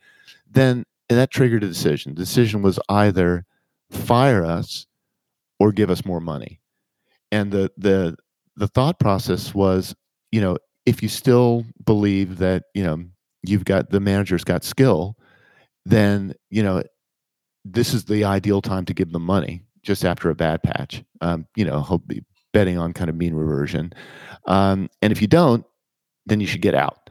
[0.51, 2.15] then and that triggered a decision.
[2.15, 3.45] The decision was either
[3.91, 4.87] fire us
[5.61, 6.61] or give us more money.
[7.31, 8.17] And the the
[8.57, 9.95] the thought process was,
[10.31, 13.05] you know, if you still believe that, you know,
[13.43, 15.17] you've got the manager's got skill,
[15.85, 16.83] then, you know,
[17.65, 21.03] this is the ideal time to give them money just after a bad patch.
[21.21, 22.03] Um, you know, hope
[22.53, 23.93] betting on kind of mean reversion.
[24.47, 25.65] Um, and if you don't,
[26.27, 27.11] then you should get out.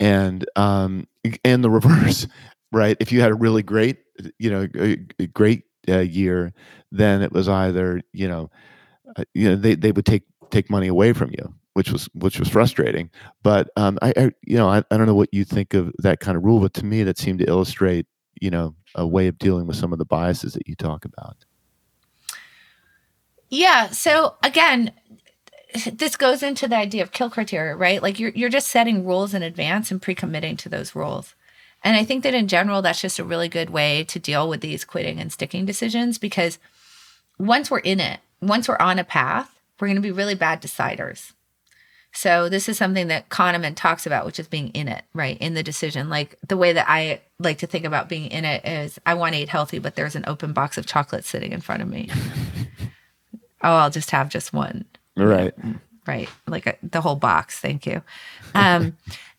[0.00, 1.06] And um,
[1.44, 2.26] and the reverse
[2.72, 2.96] right?
[3.00, 3.98] If you had a really great,
[4.38, 4.96] you know,
[5.32, 6.52] great uh, year,
[6.92, 8.50] then it was either you know,
[9.16, 12.38] uh, you know, they they would take take money away from you, which was which
[12.38, 13.10] was frustrating.
[13.42, 16.20] But um, I, I you know, I, I don't know what you think of that
[16.20, 18.06] kind of rule, but to me, that seemed to illustrate
[18.40, 21.36] you know a way of dealing with some of the biases that you talk about.
[23.50, 23.88] Yeah.
[23.90, 24.92] So again,
[25.92, 28.02] this goes into the idea of kill criteria, right?
[28.02, 31.34] Like you're you're just setting rules in advance and pre-committing to those rules.
[31.82, 34.60] And I think that in general, that's just a really good way to deal with
[34.60, 36.58] these quitting and sticking decisions because
[37.38, 40.60] once we're in it, once we're on a path, we're going to be really bad
[40.60, 41.32] deciders.
[42.12, 45.38] So this is something that Kahneman talks about, which is being in it, right?
[45.38, 46.08] In the decision.
[46.08, 49.34] Like the way that I like to think about being in it is I want
[49.34, 52.10] to eat healthy, but there's an open box of chocolate sitting in front of me.
[53.62, 54.84] oh, I'll just have just one.
[55.16, 55.54] Right.
[56.06, 56.28] Right.
[56.46, 57.60] Like a, the whole box.
[57.60, 58.02] Thank you.
[58.54, 58.96] Um,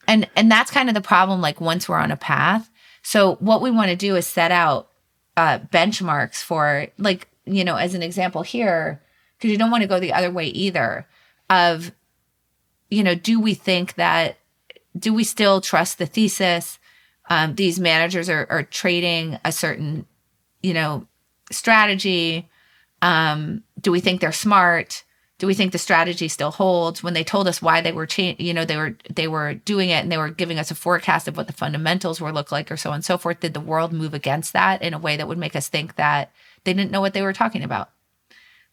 [0.10, 2.70] and and that's kind of the problem like once we're on a path.
[3.04, 4.90] So what we want to do is set out
[5.38, 9.02] uh, benchmarks for like you know as an example here
[9.38, 11.08] because you don't want to go the other way either
[11.50, 11.92] of
[12.90, 14.38] you know do we think that
[14.98, 16.80] do we still trust the thesis?
[17.30, 20.08] Um, these managers are, are trading a certain
[20.64, 21.06] you know
[21.52, 22.50] strategy.
[23.04, 25.04] Um, do we think they're smart
[25.40, 27.02] do we think the strategy still holds?
[27.02, 30.04] When they told us why they were you know they were they were doing it
[30.04, 32.78] and they were giving us a forecast of what the fundamentals were look like or
[32.78, 35.28] so on and so forth did the world move against that in a way that
[35.28, 36.32] would make us think that
[36.66, 37.90] they didn't know what they were talking about?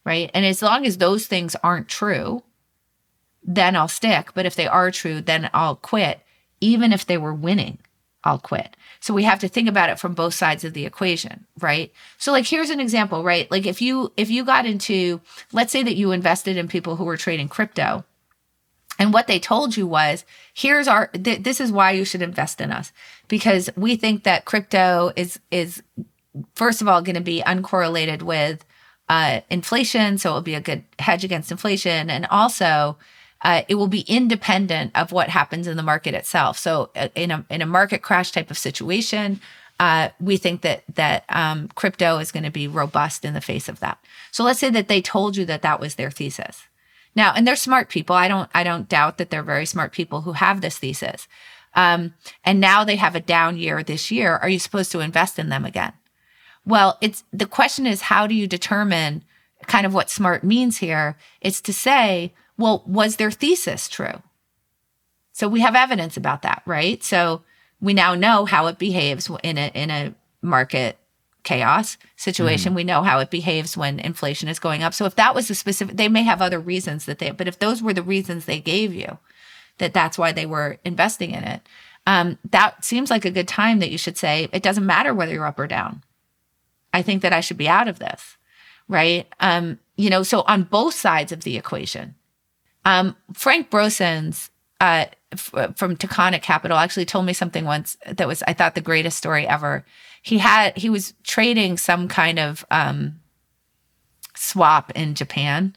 [0.05, 0.29] Right?
[0.33, 2.43] And as long as those things aren't true
[3.49, 4.31] then i'll stick.
[4.33, 6.19] But if they are true then i'll quit.
[6.59, 7.79] Even if they were winning
[8.23, 8.75] I'll quit.
[8.99, 11.91] So we have to think about it from both sides of the equation, right?
[12.17, 13.49] So like here's an example, right?
[13.51, 17.05] Like if you if you got into let's say that you invested in people who
[17.05, 18.03] were trading crypto
[18.99, 22.59] and what they told you was here's our th- this is why you should invest
[22.59, 22.91] in us
[23.27, 25.83] because we think that crypto is is
[26.55, 28.65] first of all going to be uncorrelated with
[29.09, 32.97] uh, inflation, so it'll be a good hedge against inflation and also
[33.47, 36.57] uh, it will be independent of what happens in the market itself.
[36.59, 39.39] So uh, in a in a market crash type of situation,
[39.79, 43.69] uh, we think that that um, crypto is going to be robust in the face
[43.69, 43.99] of that.
[44.31, 46.63] So let's say that they told you that that was their thesis.
[47.15, 48.17] Now, and they're smart people.
[48.17, 51.29] I don't I don't doubt that they're very smart people who have this thesis.
[51.73, 54.35] Um, and now they have a down year this year.
[54.35, 55.93] Are you supposed to invest in them again?
[56.65, 59.23] Well, it's the question is how do you determine
[59.67, 61.15] kind of what smart means here?
[61.39, 64.21] It's to say well, was their thesis true?
[65.33, 67.03] So we have evidence about that, right?
[67.03, 67.43] So
[67.79, 70.97] we now know how it behaves in a in a market
[71.47, 72.73] chaos situation.
[72.73, 72.75] Mm.
[72.75, 74.93] We know how it behaves when inflation is going up.
[74.93, 77.59] So if that was the specific, they may have other reasons that they, but if
[77.59, 79.17] those were the reasons they gave you,
[79.77, 81.61] that that's why they were investing in it,
[82.05, 85.31] um, that seems like a good time that you should say it doesn't matter whether
[85.31, 86.03] you're up or down.
[86.93, 88.35] I think that I should be out of this,
[88.89, 89.25] right?
[89.39, 92.15] Um, you know, so on both sides of the equation,
[92.87, 98.41] um, Frank Brosens uh, f- from Taconic Capital actually told me something once that was,
[98.47, 99.85] I thought, the greatest story ever.
[100.21, 103.19] He had, he was trading some kind of um,
[104.37, 105.75] swap in Japan.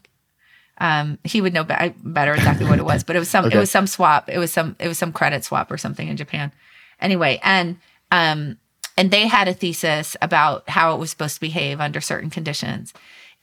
[0.77, 3.57] Um, he would know be- better exactly what it was, but it was some, okay.
[3.57, 4.29] it was some swap.
[4.29, 6.53] It was some, it was some credit swap or something in Japan.
[7.01, 7.77] Anyway, and
[8.11, 8.57] um,
[8.97, 12.93] and they had a thesis about how it was supposed to behave under certain conditions,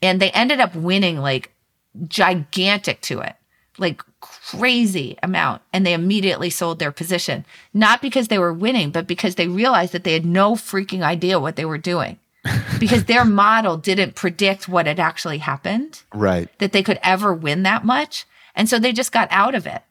[0.00, 1.52] and they ended up winning like
[2.06, 3.34] gigantic to it
[3.78, 7.44] like crazy amount and they immediately sold their position.
[7.72, 11.40] Not because they were winning but because they realized that they had no freaking idea
[11.40, 12.18] what they were doing.
[12.78, 16.02] Because their model didn't predict what had actually happened.
[16.14, 16.48] Right.
[16.60, 18.24] That they could ever win that much.
[18.54, 19.82] And so they just got out of it.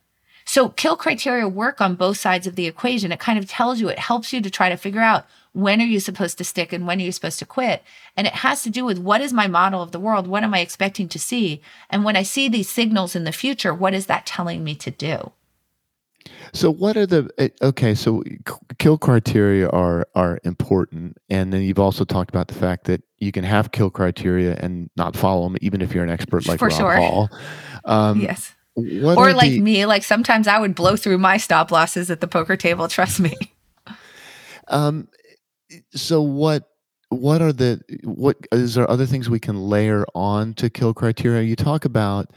[0.46, 3.12] So kill criteria work on both sides of the equation.
[3.12, 5.26] It kind of tells you, it helps you to try to figure out
[5.58, 7.82] when are you supposed to stick and when are you supposed to quit.
[8.16, 10.28] And it has to do with what is my model of the world?
[10.28, 11.64] What am I expecting to see?
[11.90, 14.92] And when I see these signals in the future, what is that telling me to
[14.92, 15.32] do?
[16.54, 17.96] So what are the eh, okay?
[17.96, 18.24] So
[18.78, 23.32] kill criteria are are important, and then you've also talked about the fact that you
[23.32, 26.68] can have kill criteria and not follow them, even if you're an expert like For
[26.68, 26.96] Rob sure.
[26.98, 27.30] Hall.
[27.86, 28.54] Um, yes.
[28.76, 32.28] Or like the- me, like sometimes I would blow through my stop losses at the
[32.28, 32.88] poker table.
[32.88, 33.36] Trust me.
[34.70, 35.08] Um,
[35.94, 36.70] so what
[37.10, 41.44] what are the what is there other things we can layer on to kill criteria?
[41.44, 42.32] You talk about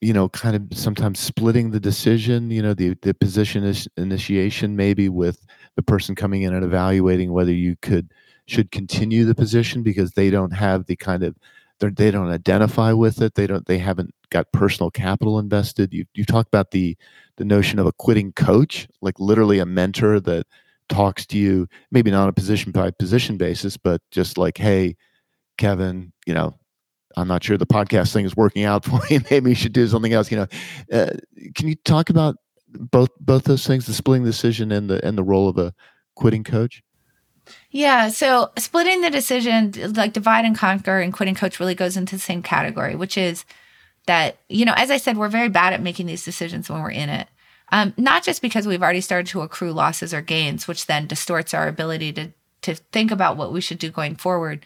[0.00, 2.50] you know kind of sometimes splitting the decision.
[2.50, 5.46] You know the the position is initiation maybe with
[5.76, 8.12] the person coming in and evaluating whether you could
[8.46, 11.36] should continue the position because they don't have the kind of
[11.80, 13.34] they don't identify with it.
[13.34, 15.92] They don't they haven't got personal capital invested.
[15.92, 16.96] You you talk about the
[17.36, 20.46] the notion of a quitting coach, like literally a mentor that
[20.94, 24.96] talks to you, maybe not on a position by position basis, but just like, hey,
[25.58, 26.54] Kevin, you know,
[27.16, 29.20] I'm not sure the podcast thing is working out for you.
[29.30, 30.30] Maybe you should do something else.
[30.30, 30.46] You know,
[30.92, 31.10] uh,
[31.54, 32.36] can you talk about
[32.68, 35.74] both both those things, the splitting decision and the and the role of a
[36.14, 36.82] quitting coach?
[37.70, 38.08] Yeah.
[38.08, 42.20] So splitting the decision, like divide and conquer and quitting coach really goes into the
[42.20, 43.44] same category, which is
[44.06, 46.90] that, you know, as I said, we're very bad at making these decisions when we're
[46.90, 47.28] in it.
[47.70, 51.54] Um, not just because we've already started to accrue losses or gains, which then distorts
[51.54, 54.64] our ability to to think about what we should do going forward,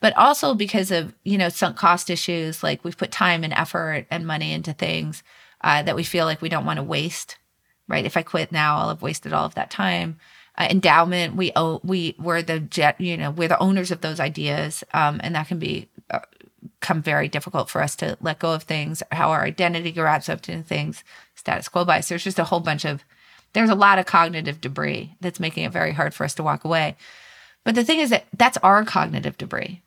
[0.00, 4.06] but also because of you know sunk cost issues, like we've put time and effort
[4.10, 5.22] and money into things
[5.62, 7.36] uh, that we feel like we don't want to waste.
[7.86, 8.04] Right?
[8.04, 10.18] If I quit now, I'll have wasted all of that time.
[10.58, 14.20] Uh, endowment, we owe, we we're the jet, you know, we're the owners of those
[14.20, 16.18] ideas, um, and that can be uh,
[16.80, 19.02] come very difficult for us to let go of things.
[19.12, 21.04] How our identity grabs up to things,
[21.48, 22.08] status quo bias.
[22.08, 23.04] There's just a whole bunch of
[23.54, 26.64] there's a lot of cognitive debris that's making it very hard for us to walk
[26.64, 26.96] away.
[27.64, 29.80] But the thing is that that's our cognitive debris.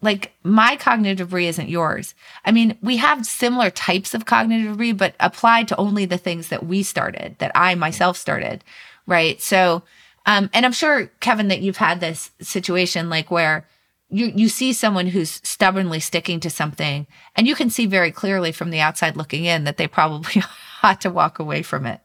[0.00, 2.14] Like my cognitive debris isn't yours.
[2.44, 6.48] I mean, we have similar types of cognitive debris, but applied to only the things
[6.48, 8.64] that we started, that I myself started,
[9.06, 9.40] right?
[9.42, 9.82] So,
[10.26, 13.66] um, and I'm sure Kevin that you've had this situation like where
[14.10, 17.06] you you see someone who's stubbornly sticking to something,
[17.36, 20.42] and you can see very clearly from the outside looking in that they probably
[20.82, 22.00] ought to walk away from it.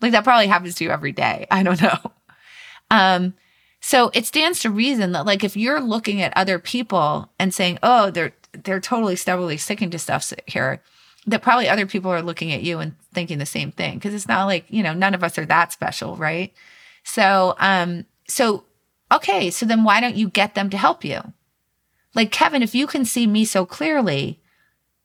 [0.00, 1.46] Like that probably happens to you every day.
[1.50, 1.98] I don't know.
[2.90, 3.34] Um,
[3.80, 7.78] so it stands to reason that like if you're looking at other people and saying,
[7.82, 10.82] "Oh, they're they're totally stubbornly sticking to stuff here,"
[11.26, 14.28] that probably other people are looking at you and thinking the same thing because it's
[14.28, 16.52] not like you know none of us are that special, right?
[17.04, 18.64] So, um, so
[19.14, 21.20] okay, so then why don't you get them to help you?
[22.14, 24.40] Like Kevin, if you can see me so clearly,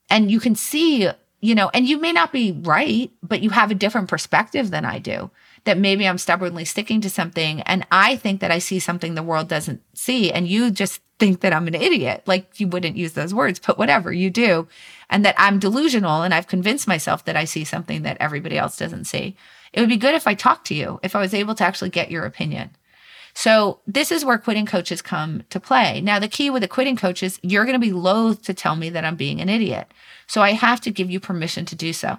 [0.10, 1.10] and you can see,
[1.42, 4.86] you know, and you may not be right, but you have a different perspective than
[4.86, 5.30] I do
[5.66, 9.24] that maybe I'm stubbornly sticking to something and I think that I see something the
[9.24, 12.24] world doesn't see and you just think that I'm an idiot.
[12.26, 14.68] Like you wouldn't use those words, but whatever you do.
[15.10, 18.78] And that I'm delusional and I've convinced myself that I see something that everybody else
[18.78, 19.36] doesn't see.
[19.74, 21.90] It would be good if I talked to you, if I was able to actually
[21.90, 22.72] get your opinion.
[23.34, 26.02] So this is where quitting coaches come to play.
[26.02, 28.76] Now, the key with a quitting coach is you're going to be loath to tell
[28.76, 29.92] me that I'm being an idiot.
[30.28, 32.18] So I have to give you permission to do so.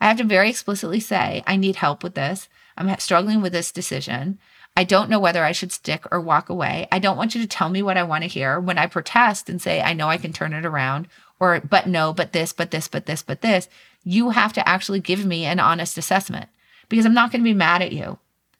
[0.00, 2.48] I have to very explicitly say, I need help with this.
[2.76, 4.38] I'm struggling with this decision.
[4.76, 6.86] I don't know whether I should stick or walk away.
[6.92, 8.60] I don't want you to tell me what I want to hear.
[8.60, 11.08] When I protest and say, I know I can turn it around,
[11.40, 13.68] or but no, but this, but this, but this, but this,
[14.04, 16.50] you have to actually give me an honest assessment
[16.90, 18.18] because I'm not going to be mad at you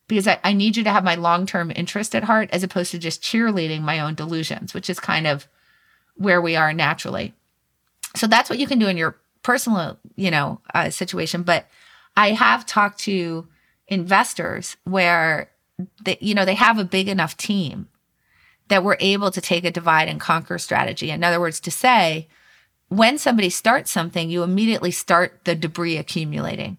[0.09, 2.91] because I, I need you to have my long term interest at heart as opposed
[2.93, 5.49] to just cheerleading my own delusions, which is kind of
[6.15, 7.35] where we are naturally.
[8.15, 11.43] So that's what you can do in your personal, you know, uh, situation.
[11.43, 11.67] But
[12.17, 13.47] I have talked to
[13.89, 15.51] investors where
[16.03, 17.89] they, you know, they have a big enough team
[18.69, 21.11] that we're able to take a divide and conquer strategy.
[21.11, 22.29] In other words, to say,
[22.89, 26.79] when somebody starts something, you immediately start the debris accumulating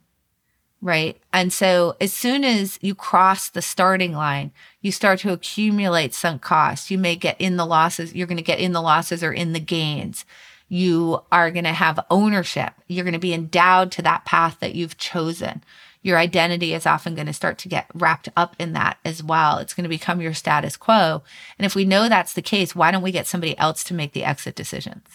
[0.81, 1.19] right?
[1.33, 4.51] And so as soon as you cross the starting line,
[4.81, 6.91] you start to accumulate sunk costs.
[6.91, 9.53] You may get in the losses, you're going to get in the losses or in
[9.53, 10.25] the gains.
[10.69, 12.73] You are going to have ownership.
[12.87, 15.63] You're going to be endowed to that path that you've chosen.
[16.01, 19.57] Your identity is often going to start to get wrapped up in that as well.
[19.57, 21.23] It's going to become your status quo.
[21.57, 24.13] And if we know that's the case, why don't we get somebody else to make
[24.13, 25.07] the exit decisions?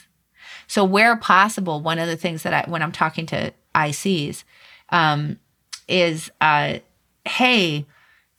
[0.66, 4.44] So, where possible, one of the things that I, when I'm talking to ICs,
[4.90, 5.38] um,
[5.88, 6.78] is uh,
[7.24, 7.86] hey,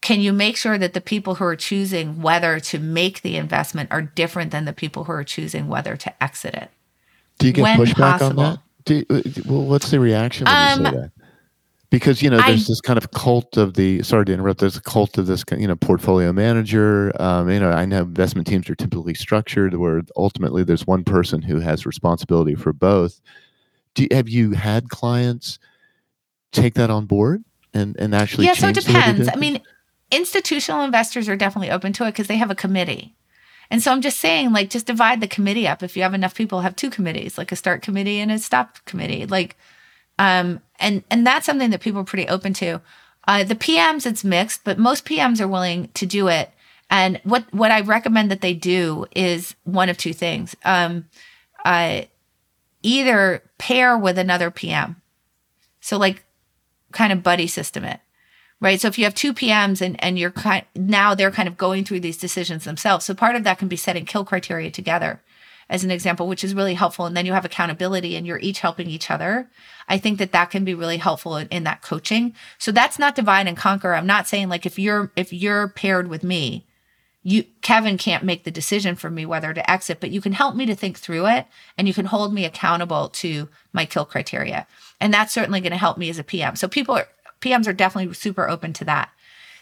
[0.01, 3.89] can you make sure that the people who are choosing whether to make the investment
[3.91, 6.69] are different than the people who are choosing whether to exit it?
[7.39, 8.43] Do you get When pushback possible.
[8.43, 8.59] on that?
[8.85, 11.11] Do, uh, well, what's the reaction when you say Um, that?
[11.89, 14.01] Because you know, I- there's this kind of cult of the.
[14.03, 14.59] Sorry to interrupt.
[14.59, 17.13] There's a cult of this, you know, portfolio manager.
[17.21, 21.43] Um, you know, I know investment teams are typically structured where ultimately there's one person
[21.43, 23.21] who has responsibility for both.
[23.93, 25.59] Do have you had clients
[26.53, 27.43] take that on board
[27.73, 28.45] and and actually?
[28.45, 29.29] yeah, so it change the way they depends.
[29.33, 29.61] I mean,
[30.11, 33.15] institutional investors are definitely open to it because they have a committee.
[33.69, 35.81] And so I'm just saying, like, just divide the committee up.
[35.81, 38.77] If you have enough people, have two committees, like a start committee and a stop
[38.85, 39.25] committee.
[39.25, 39.55] Like,
[40.19, 42.81] um, and and that's something that people are pretty open to.
[43.27, 46.51] Uh, the PMs, it's mixed, but most PMs are willing to do it.
[46.89, 50.55] And what what I recommend that they do is one of two things.
[50.63, 51.05] Um,
[51.65, 52.01] uh,
[52.83, 55.01] either pair with another PM.
[55.79, 56.22] So like
[56.93, 57.99] kind of buddy system it.
[58.59, 58.79] Right.
[58.79, 61.83] So if you have two PMs and, and you're kind now they're kind of going
[61.83, 63.05] through these decisions themselves.
[63.05, 65.21] So part of that can be setting kill criteria together
[65.69, 67.05] as an example, which is really helpful.
[67.05, 69.49] And then you have accountability and you're each helping each other.
[69.89, 72.35] I think that that can be really helpful in, in that coaching.
[72.57, 73.93] So that's not divide and conquer.
[73.93, 76.65] I'm not saying like if you're if you're paired with me,
[77.23, 80.55] you Kevin can't make the decision for me whether to exit, but you can help
[80.55, 84.67] me to think through it and you can hold me accountable to my kill criteria.
[85.03, 86.55] And that's certainly going to help me as a PM.
[86.55, 87.09] So people are
[87.41, 89.09] PMs are definitely super open to that.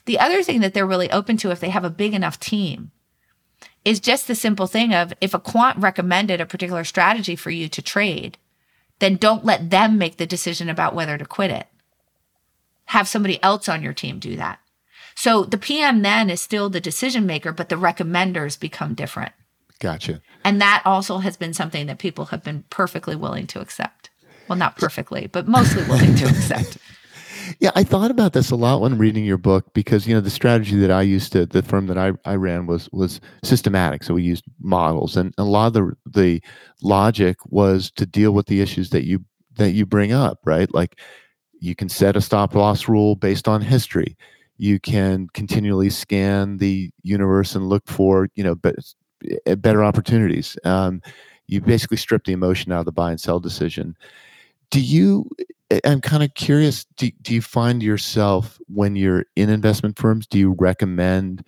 [0.06, 2.92] The other thing that they're really open to if they have a big enough team
[3.84, 7.68] is just the simple thing of if a quant recommended a particular strategy for you
[7.70, 8.38] to trade,
[9.00, 11.66] then don't let them make the decision about whether to quit it.
[12.86, 14.60] Have somebody else on your team do that.
[15.16, 19.32] So the PM then is still the decision maker, but the recommenders become different.
[19.80, 20.22] Gotcha.
[20.44, 24.01] And that also has been something that people have been perfectly willing to accept.
[24.52, 26.78] Well, not perfectly, but mostly willing to accept.
[27.60, 30.30] Yeah, I thought about this a lot when reading your book because you know the
[30.30, 34.04] strategy that I used to the firm that I, I ran was was systematic.
[34.04, 36.42] So we used models, and a lot of the the
[36.82, 39.26] logic was to deal with the issues that you
[39.56, 40.74] that you bring up, right?
[40.74, 41.00] Like
[41.60, 44.16] you can set a stop loss rule based on history.
[44.58, 48.72] You can continually scan the universe and look for you know be,
[49.46, 50.58] eh, better opportunities.
[50.64, 51.02] Um,
[51.48, 53.96] you basically strip the emotion out of the buy and sell decision.
[54.72, 55.30] Do you
[55.86, 56.86] I'm kind of curious.
[56.98, 60.28] Do, do you find yourself when you're in investment firms?
[60.28, 61.46] Do you recommend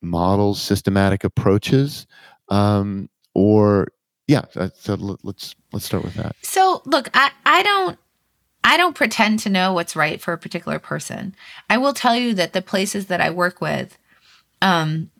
[0.00, 2.06] models, systematic approaches,
[2.48, 3.88] um, or
[4.26, 4.42] yeah?
[4.74, 6.34] So let's let's start with that.
[6.42, 7.98] So look, I, I don't
[8.64, 11.34] I don't pretend to know what's right for a particular person.
[11.70, 13.98] I will tell you that the places that I work with,
[14.60, 15.10] um,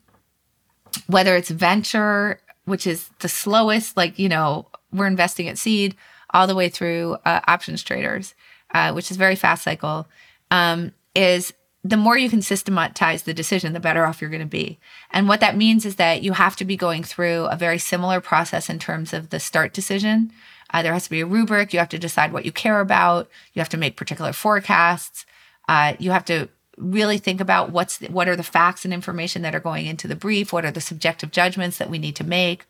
[1.07, 5.95] whether it's venture, which is the slowest, like you know, we're investing at seed,
[6.33, 8.35] all the way through uh, options traders,
[8.75, 10.07] uh, which is very fast cycle,
[10.51, 11.53] um, is
[11.85, 14.79] the more you can systematize the decision, the better off you're going to be.
[15.11, 18.21] And what that means is that you have to be going through a very similar
[18.21, 20.33] process in terms of the start decision.
[20.71, 21.73] Uh, there has to be a rubric.
[21.73, 23.29] You have to decide what you care about.
[23.53, 25.27] You have to make particular forecasts.
[25.69, 29.43] Uh, you have to really think about what's the, what are the facts and information
[29.43, 30.53] that are going into the brief.
[30.53, 32.65] What are the subjective judgments that we need to make?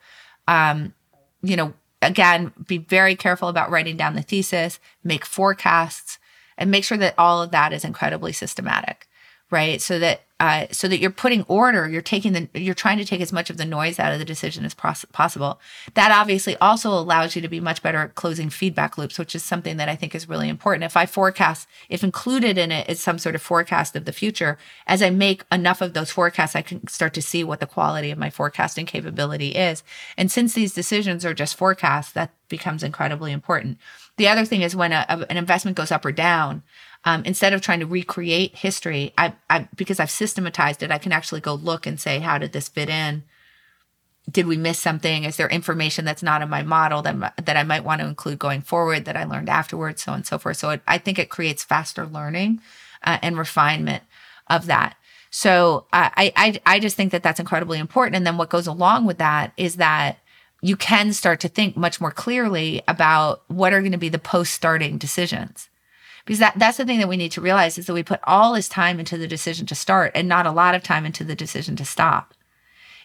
[0.48, 0.94] Um,
[1.42, 4.78] you know, again, be very careful about writing down the thesis.
[5.02, 6.18] Make forecasts
[6.58, 9.08] and make sure that all of that is incredibly systematic
[9.52, 9.80] right?
[9.80, 13.20] So that uh, so that you're putting order you're taking the you're trying to take
[13.20, 15.60] as much of the noise out of the decision as pos- possible.
[15.94, 19.44] That obviously also allows you to be much better at closing feedback loops which is
[19.44, 20.82] something that i think is really important.
[20.82, 24.58] If i forecast if included in it is some sort of forecast of the future
[24.88, 28.10] as i make enough of those forecasts i can start to see what the quality
[28.10, 29.84] of my forecasting capability is.
[30.16, 33.78] And since these decisions are just forecasts that becomes incredibly important.
[34.18, 36.62] The other thing is when a, a- an investment goes up or down,
[37.04, 41.12] um, instead of trying to recreate history, I, I because I've systematized it, I can
[41.12, 43.24] actually go look and say, how did this fit in?
[44.30, 45.24] Did we miss something?
[45.24, 48.38] Is there information that's not in my model that that I might want to include
[48.38, 50.58] going forward that I learned afterwards, so on and so forth.
[50.58, 52.60] So it, I think it creates faster learning
[53.02, 54.04] uh, and refinement
[54.48, 54.94] of that.
[55.30, 58.14] So I, I I just think that that's incredibly important.
[58.14, 60.18] And then what goes along with that is that
[60.60, 64.20] you can start to think much more clearly about what are going to be the
[64.20, 65.68] post starting decisions
[66.24, 68.52] because that, that's the thing that we need to realize is that we put all
[68.52, 71.34] this time into the decision to start and not a lot of time into the
[71.34, 72.34] decision to stop.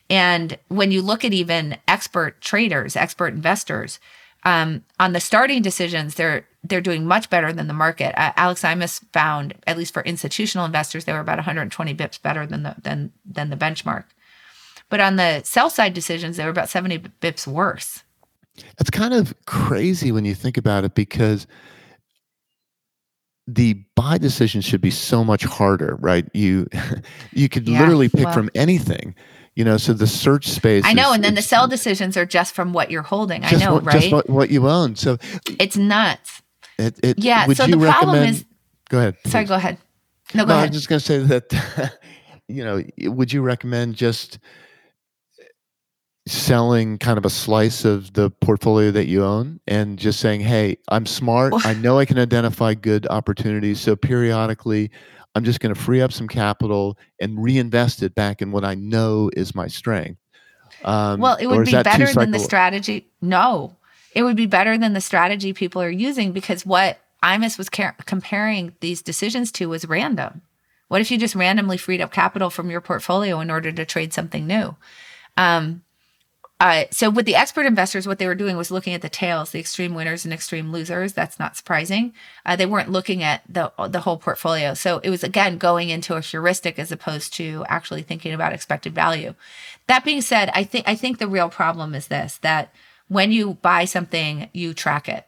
[0.10, 4.00] And when you look at even expert traders expert investors
[4.44, 8.14] um, on the starting decisions they're they're doing much better than the market.
[8.20, 12.46] Uh, Alex Imas found at least for institutional investors they were about 120 bips better
[12.46, 14.06] than the than than the benchmark.
[14.90, 18.04] But on the sell side decisions, they were about 70 bips worse.
[18.80, 21.46] It's kind of crazy when you think about it because
[23.48, 26.26] the buy decision should be so much harder, right?
[26.34, 26.68] You
[27.34, 29.16] you could Yeah, literally pick well- from anything.
[29.56, 30.84] You know, so the search space.
[30.86, 33.44] I know, is- and then the sell decisions are just from what you're holding.
[33.44, 34.00] I know, what, right?
[34.02, 34.96] Just what, what you own.
[34.96, 35.18] So
[35.60, 36.44] it's nuts.
[36.78, 37.48] it, it Yeah.
[37.54, 38.46] So the problem is,
[38.90, 39.16] Go ahead.
[39.26, 39.50] sorry, please.
[39.50, 39.78] go ahead.
[40.36, 40.70] No, go no, I ahead.
[40.70, 41.98] was just going to say that,
[42.48, 44.38] you know, would you recommend just
[46.28, 50.78] selling kind of a slice of the portfolio that you own and just saying, hey,
[50.90, 51.54] I'm smart.
[51.66, 53.80] I know I can identify good opportunities.
[53.80, 54.92] So periodically,
[55.36, 58.76] I'm just going to free up some capital and reinvest it back in what I
[58.76, 60.20] know is my strength.
[60.84, 63.08] Um, Well, it would be better than the strategy.
[63.22, 63.76] No,
[64.14, 67.96] it would be better than the strategy people are using because what Imas was car-
[68.06, 70.42] comparing these decisions to was random.
[70.88, 74.14] What if you just randomly freed up capital from your portfolio in order to trade
[74.14, 74.76] something new?
[75.36, 75.84] Um,
[76.60, 79.52] uh, so with the expert investors, what they were doing was looking at the tails,
[79.52, 81.14] the extreme winners and extreme losers.
[81.14, 82.14] That's not surprising.
[82.46, 84.74] Uh, they weren't looking at the the whole portfolio.
[84.74, 88.96] So it was again going into a heuristic as opposed to actually thinking about expected
[88.96, 89.36] value.
[89.86, 92.74] That being said, I think I think the real problem is this: that
[93.08, 95.28] when you buy something, you track it.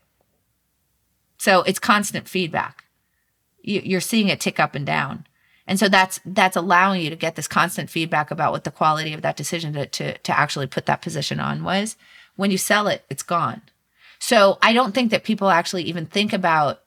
[1.38, 2.86] So it's constant feedback.
[3.62, 5.28] You, you're seeing it tick up and down.
[5.70, 9.14] And so that's that's allowing you to get this constant feedback about what the quality
[9.14, 11.96] of that decision to, to, to actually put that position on was.
[12.36, 13.62] When you sell it, it's gone.
[14.18, 16.82] So I don't think that people actually even think about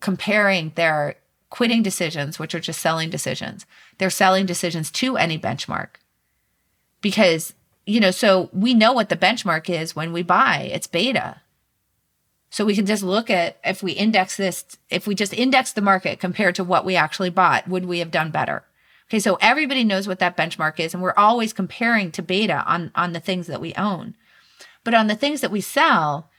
[0.00, 1.16] comparing their
[1.50, 3.66] quitting decisions, which are just selling decisions,
[3.98, 5.88] they're selling decisions to any benchmark.
[7.02, 7.52] Because,
[7.84, 11.41] you know, so we know what the benchmark is when we buy, it's beta.
[12.52, 15.80] So we can just look at if we index this, if we just index the
[15.80, 18.64] market compared to what we actually bought, would we have done better?
[19.08, 22.92] Okay, so everybody knows what that benchmark is, and we're always comparing to beta on
[22.94, 24.16] on the things that we own.
[24.84, 26.30] But on the things that we sell,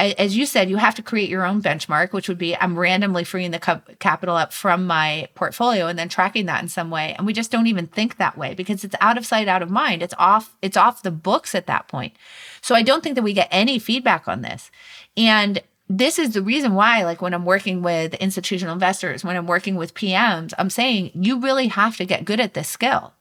[0.00, 3.22] as you said, you have to create your own benchmark, which would be I'm randomly
[3.22, 7.14] freeing the capital up from my portfolio and then tracking that in some way.
[7.16, 9.70] And we just don't even think that way because it's out of sight, out of
[9.70, 10.02] mind.
[10.02, 10.56] It's off.
[10.62, 12.14] It's off the books at that point.
[12.62, 14.70] So I don't think that we get any feedback on this.
[15.16, 19.46] And this is the reason why, like when I'm working with institutional investors, when I'm
[19.46, 23.12] working with PMs, I'm saying you really have to get good at this skill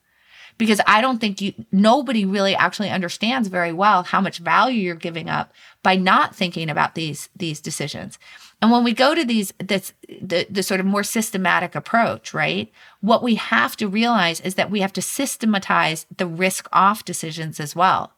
[0.59, 4.95] because I don't think you nobody really actually understands very well how much value you're
[4.95, 8.19] giving up by not thinking about these these decisions.
[8.61, 12.71] And when we go to these this the, the sort of more systematic approach, right?
[13.01, 17.59] What we have to realize is that we have to systematize the risk off decisions
[17.59, 18.11] as well.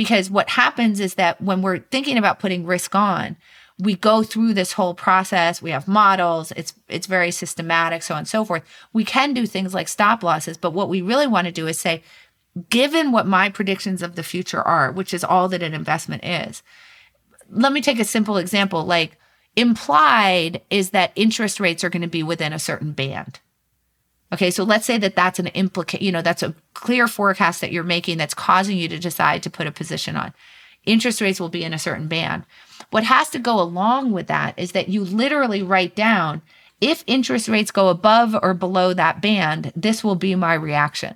[0.00, 3.36] Because what happens is that when we're thinking about putting risk on,
[3.78, 5.60] we go through this whole process.
[5.60, 6.54] We have models.
[6.56, 8.62] It's it's very systematic so on and so forth.
[8.94, 11.78] We can do things like stop losses but what we really want to do is
[11.78, 12.02] say
[12.70, 16.62] given what my predictions of the future are which is all that an investment is
[17.50, 18.86] let me take a simple example.
[18.86, 19.18] Like
[19.54, 23.38] implied is that interest rates are going to be within a certain band
[24.32, 27.72] okay so let's say that that's an implicate you know that's a clear forecast that
[27.72, 30.32] you're making that's causing you to decide to put a position on
[30.84, 32.44] interest rates will be in a certain band
[32.90, 36.42] what has to go along with that is that you literally write down
[36.80, 41.14] if interest rates go above or below that band, this will be my reaction.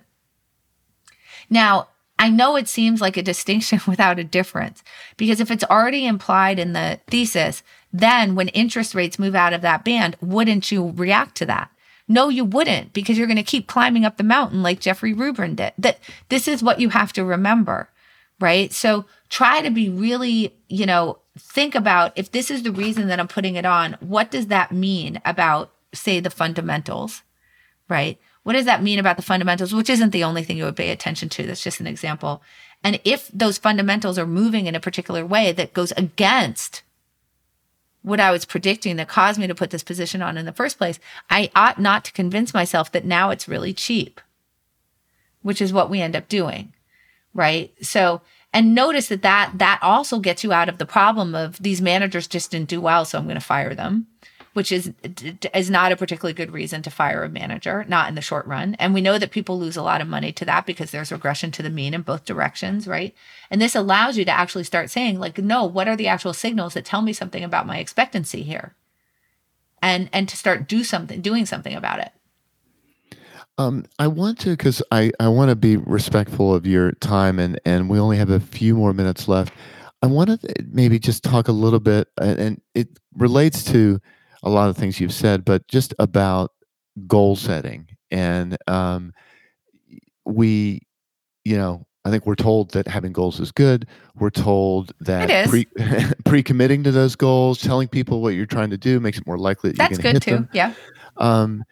[1.48, 1.88] Now,
[2.18, 4.82] I know it seems like a distinction without a difference
[5.16, 7.62] because if it's already implied in the thesis,
[7.92, 11.70] then when interest rates move out of that band, wouldn't you react to that?
[12.06, 15.54] No, you wouldn't because you're going to keep climbing up the mountain like Jeffrey Rubin
[15.54, 15.72] did.
[15.78, 15.98] That
[16.28, 17.88] this is what you have to remember,
[18.40, 18.72] right?
[18.72, 23.18] So try to be really, you know, think about if this is the reason that
[23.18, 27.22] I'm putting it on, what does that mean about, say, the fundamentals,
[27.88, 28.18] right?
[28.42, 30.90] What does that mean about the fundamentals, which isn't the only thing you would pay
[30.90, 31.46] attention to?
[31.46, 32.42] That's just an example.
[32.84, 36.82] And if those fundamentals are moving in a particular way that goes against
[38.04, 40.76] what I was predicting that caused me to put this position on in the first
[40.76, 41.00] place,
[41.30, 44.20] I ought not to convince myself that now it's really cheap,
[45.40, 46.74] which is what we end up doing,
[47.32, 47.72] right?
[47.80, 48.20] So,
[48.52, 52.26] and notice that that that also gets you out of the problem of these managers
[52.26, 54.06] just didn't do well, so I'm going to fire them,
[54.54, 54.92] which is
[55.52, 58.74] is not a particularly good reason to fire a manager, not in the short run.
[58.76, 61.50] And we know that people lose a lot of money to that because there's regression
[61.52, 63.14] to the mean in both directions, right?
[63.50, 66.74] And this allows you to actually start saying like, no, what are the actual signals
[66.74, 68.74] that tell me something about my expectancy here?
[69.82, 72.12] And and to start do something doing something about it.
[73.58, 77.60] Um, I want to because I, I want to be respectful of your time and
[77.64, 79.52] and we only have a few more minutes left.
[80.00, 84.00] I want to maybe just talk a little bit and, and it relates to
[84.44, 86.52] a lot of things you've said, but just about
[87.08, 89.12] goal setting and um,
[90.24, 90.80] we,
[91.44, 93.86] you know, I think we're told that having goals is good.
[94.14, 95.66] We're told that pre
[96.24, 99.38] pre committing to those goals, telling people what you're trying to do makes it more
[99.38, 100.42] likely that That's you're going to hit too.
[100.42, 100.48] them.
[100.52, 100.74] Yeah.
[101.16, 101.64] Um,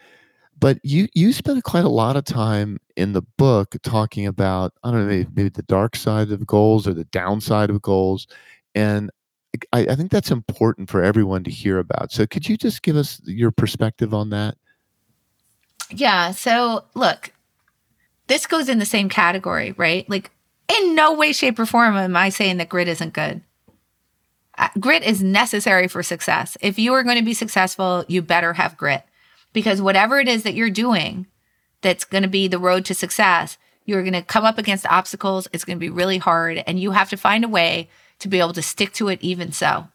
[0.59, 4.91] but you you spend quite a lot of time in the book talking about I
[4.91, 8.27] don't know maybe, maybe the dark side of goals or the downside of goals,
[8.75, 9.11] and
[9.73, 12.13] I, I think that's important for everyone to hear about.
[12.13, 14.57] So could you just give us your perspective on that?
[15.91, 16.31] Yeah.
[16.31, 17.33] So look,
[18.29, 20.09] this goes in the same category, right?
[20.09, 20.31] Like,
[20.69, 23.43] in no way, shape, or form am I saying that grit isn't good.
[24.57, 26.57] Uh, grit is necessary for success.
[26.61, 29.05] If you are going to be successful, you better have grit
[29.53, 31.27] because whatever it is that you're doing
[31.81, 35.49] that's going to be the road to success, you're going to come up against obstacles.
[35.53, 37.91] It's going to be really hard, and you have to find a way
[38.23, 39.89] to be able to stick to it, even so,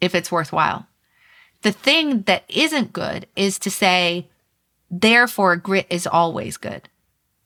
[0.00, 0.86] if it's worthwhile.
[1.62, 4.28] The thing that isn't good is to say,
[4.90, 6.88] therefore, grit is always good.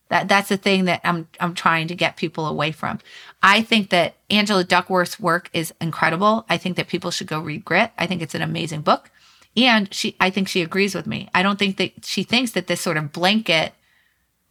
[0.08, 2.98] That that's the thing that I'm I'm trying to get people away from.
[3.42, 6.44] I think that Angela Duckworth's work is incredible.
[6.50, 7.92] I think that people should go read Grit.
[7.96, 9.10] I think it's an amazing book.
[9.56, 11.30] And she I think she agrees with me.
[11.34, 13.72] I don't think that she thinks that this sort of blanket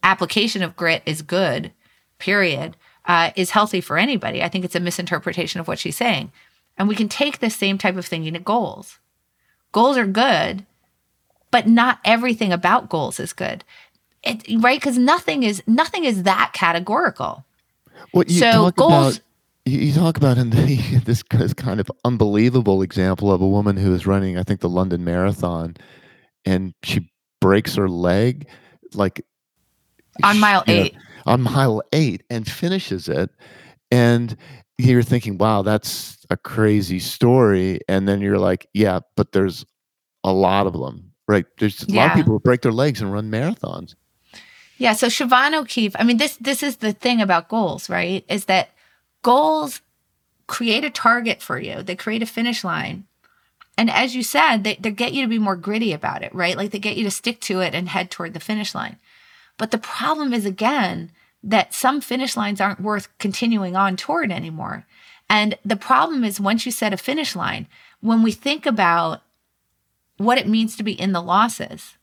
[0.02, 1.72] application of grit is good,
[2.18, 2.76] period,
[3.06, 4.44] uh, is healthy for anybody.
[4.44, 6.32] I think it's a misinterpretation of what she's saying.
[6.78, 9.00] And we can take the same type of thinking to goals.
[9.72, 10.66] Goals are good,
[11.50, 13.64] but not everything about goals is good
[14.24, 14.80] it, right?
[14.80, 17.46] Because nothing is nothing is that categorical.
[18.12, 19.18] What you so talk goals.
[19.18, 19.28] About,
[19.66, 21.24] you talk about in the, this
[21.54, 25.78] kind of unbelievable example of a woman who is running, I think, the London Marathon,
[26.46, 28.48] and she breaks her leg,
[28.94, 29.26] like
[30.24, 30.94] on mile eight.
[30.94, 33.30] Know, on mile eight, and finishes it,
[33.92, 34.36] and
[34.78, 39.66] you're thinking, "Wow, that's a crazy story," and then you're like, "Yeah, but there's
[40.24, 41.46] a lot of them." Right.
[41.60, 42.02] There's a yeah.
[42.02, 43.96] lot of people who break their legs and run marathons.
[44.78, 44.94] Yeah.
[44.94, 48.26] So Siobhan O'Keefe, I mean, this this is the thing about goals, right?
[48.28, 48.72] Is that
[49.22, 49.82] goals
[50.48, 51.82] create a target for you.
[51.82, 53.06] They create a finish line.
[53.78, 56.58] And as you said, they, they get you to be more gritty about it, right?
[56.58, 58.98] Like they get you to stick to it and head toward the finish line.
[59.58, 61.12] But the problem is again
[61.44, 64.86] that some finish lines aren't worth continuing on toward anymore.
[65.30, 67.68] And the problem is once you set a finish line,
[68.02, 69.22] when we think about
[70.18, 71.98] what it means to be in the losses,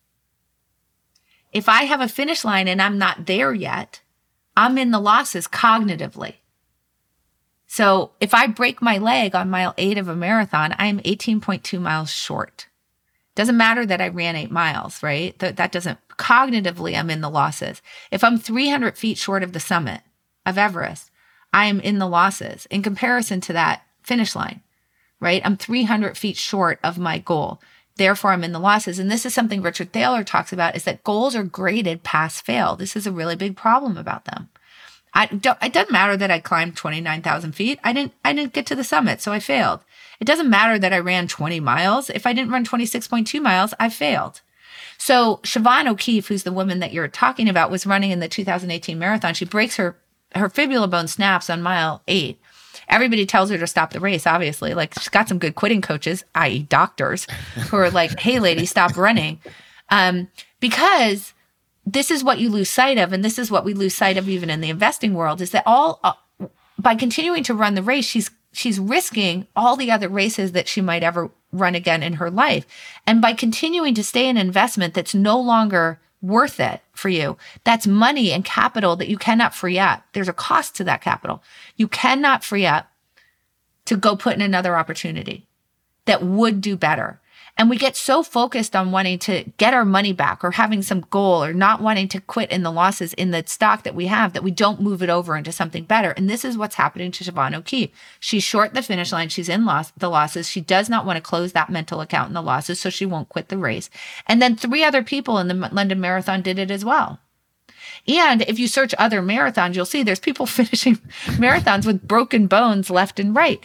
[1.53, 4.01] if I have a finish line and I'm not there yet,
[4.57, 6.35] I'm in the losses cognitively.
[7.67, 12.11] So if I break my leg on mile eight of a marathon, I'm 18.2 miles
[12.11, 12.67] short.
[13.35, 15.39] Doesn't matter that I ran eight miles, right?
[15.39, 17.81] That, that doesn't, cognitively, I'm in the losses.
[18.11, 20.03] If I'm 300 feet short of the summit
[20.45, 21.11] of Everest,
[21.53, 24.61] I am in the losses in comparison to that finish line,
[25.21, 25.41] right?
[25.45, 27.61] I'm 300 feet short of my goal.
[27.97, 28.99] Therefore, I'm in the losses.
[28.99, 32.77] And this is something Richard Thaler talks about is that goals are graded pass fail.
[32.77, 34.49] This is a really big problem about them.
[35.15, 37.81] I don't, it doesn't matter that I climbed 29,000 feet.
[37.83, 39.81] I didn't, I didn't get to the summit, so I failed.
[40.21, 42.11] It doesn't matter that I ran 20 miles.
[42.11, 44.43] If I didn't run 26.2 miles, I failed.
[44.99, 48.99] So Siobhan O'Keefe, who's the woman that you're talking about, was running in the 2018
[48.99, 49.35] marathon.
[49.35, 49.97] She breaks her,
[50.35, 52.39] her fibula bone snaps on mile eight
[52.89, 54.75] everybody tells her to stop the race, obviously.
[54.75, 57.27] Like she's got some good quitting coaches, i.e., doctors,
[57.69, 59.41] who are like, hey, lady, stop running.
[59.91, 60.29] Um,
[60.61, 61.35] because
[61.87, 63.13] this is what you lose sight of.
[63.13, 65.63] And this is what we lose sight of even in the investing world is that
[65.67, 66.13] all, uh,
[66.79, 70.81] by continuing to run the race, she's she's risking all the other races that she
[70.81, 72.67] might ever run again in her life.
[73.07, 77.37] And by continuing to stay in investment that's no longer worth it for you.
[77.65, 80.03] That's money and capital that you cannot free up.
[80.13, 81.43] There's a cost to that capital.
[81.77, 82.91] You cannot free up
[83.85, 85.47] to go put in another opportunity
[86.07, 87.21] that would do better.
[87.59, 91.05] And we get so focused on wanting to get our money back or having some
[91.11, 94.33] goal or not wanting to quit in the losses in the stock that we have
[94.33, 96.13] that we don't move it over into something better.
[96.13, 97.91] And this is what's happening to Siobhan O'Keefe.
[98.21, 99.29] She's short the finish line.
[99.29, 100.49] She's in loss, the losses.
[100.49, 103.29] She does not want to close that mental account in the losses, so she won't
[103.29, 103.91] quit the race.
[104.29, 107.19] And then three other people in the London Marathon did it as well.
[108.07, 110.95] And if you search other marathons, you'll see there's people finishing
[111.27, 113.61] marathons with broken bones left and right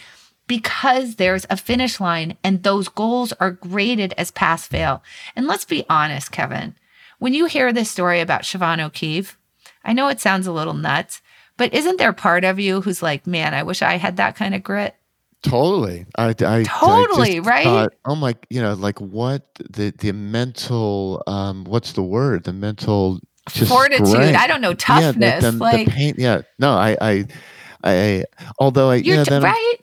[0.48, 5.04] because there's a finish line and those goals are graded as pass fail.
[5.36, 6.76] And let's be honest, Kevin,
[7.20, 9.38] when you hear this story about Siobhan O'Keefe,
[9.84, 11.22] I know it sounds a little nuts,
[11.58, 14.56] but isn't there part of you who's like, man, I wish I had that kind
[14.56, 14.96] of grit?
[15.44, 16.06] Totally.
[16.18, 17.64] I, I totally I right.
[17.64, 22.46] Thought, oh my, you know, like what the the mental, um, what's the word?
[22.46, 23.20] The mental
[23.50, 24.08] fortitude.
[24.08, 24.40] Strength.
[24.40, 25.16] I don't know toughness.
[25.20, 26.16] Yeah, the, the, like the pain.
[26.18, 26.44] Yeah.
[26.60, 27.28] No, I, I,
[27.84, 28.24] I.
[28.58, 29.76] Although I, you know, then right.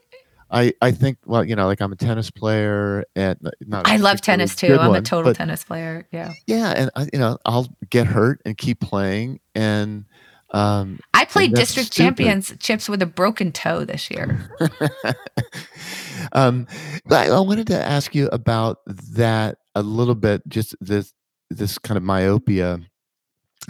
[0.51, 4.21] I, I think well you know like I'm a tennis player and not I love
[4.21, 7.69] tennis too I'm one, a total tennis player yeah yeah and I, you know I'll
[7.89, 10.05] get hurt and keep playing and
[10.53, 12.17] um, I played district stupid.
[12.17, 14.51] championships with a broken toe this year.
[16.33, 16.67] um,
[17.09, 18.79] I, I wanted to ask you about
[19.13, 20.43] that a little bit.
[20.49, 21.13] Just this
[21.51, 22.81] this kind of myopia.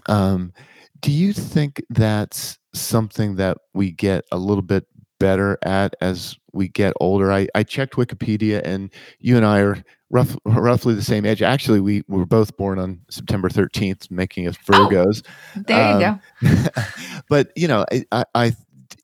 [0.07, 0.53] Um,
[1.01, 4.87] do you think that's something that we get a little bit
[5.21, 7.31] better at as we get older?
[7.31, 8.91] I, I checked Wikipedia, and
[9.21, 11.43] you and I are rough, roughly the same age.
[11.43, 15.23] Actually, we were both born on September 13th, making us oh, Virgos.
[15.57, 16.83] Oh, there you um, go.
[17.29, 18.53] but you know, I, I, I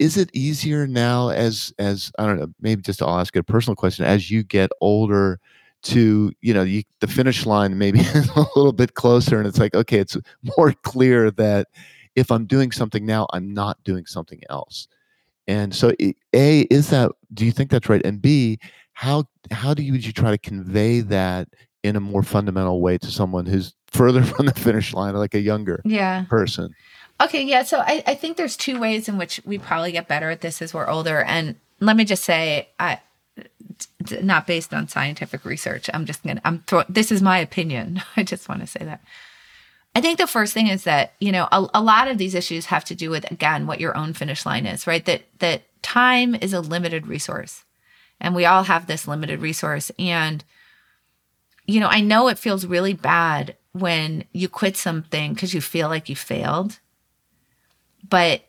[0.00, 3.76] is it easier now as as I don't know, maybe just I'll ask a personal
[3.76, 5.38] question as you get older
[5.82, 9.58] to you know you, the finish line maybe is a little bit closer and it's
[9.58, 10.16] like okay it's
[10.56, 11.68] more clear that
[12.16, 14.88] if i'm doing something now i'm not doing something else
[15.48, 15.92] and so
[16.32, 18.58] a is that do you think that's right and b
[18.92, 21.48] how how do you would you try to convey that
[21.82, 25.40] in a more fundamental way to someone who's further from the finish line like a
[25.40, 26.24] younger yeah.
[26.28, 26.74] person
[27.20, 30.28] okay yeah so I, I think there's two ways in which we probably get better
[30.30, 33.00] at this as we're older and let me just say i
[34.22, 35.90] not based on scientific research.
[35.92, 36.40] I'm just gonna.
[36.44, 36.86] I'm throwing.
[36.88, 38.02] This is my opinion.
[38.16, 39.02] I just want to say that.
[39.96, 42.66] I think the first thing is that you know a, a lot of these issues
[42.66, 45.02] have to do with again what your own finish line is, right?
[45.06, 47.64] That that time is a limited resource,
[48.20, 49.90] and we all have this limited resource.
[49.98, 50.44] And
[51.66, 55.88] you know, I know it feels really bad when you quit something because you feel
[55.88, 56.78] like you failed,
[58.06, 58.42] but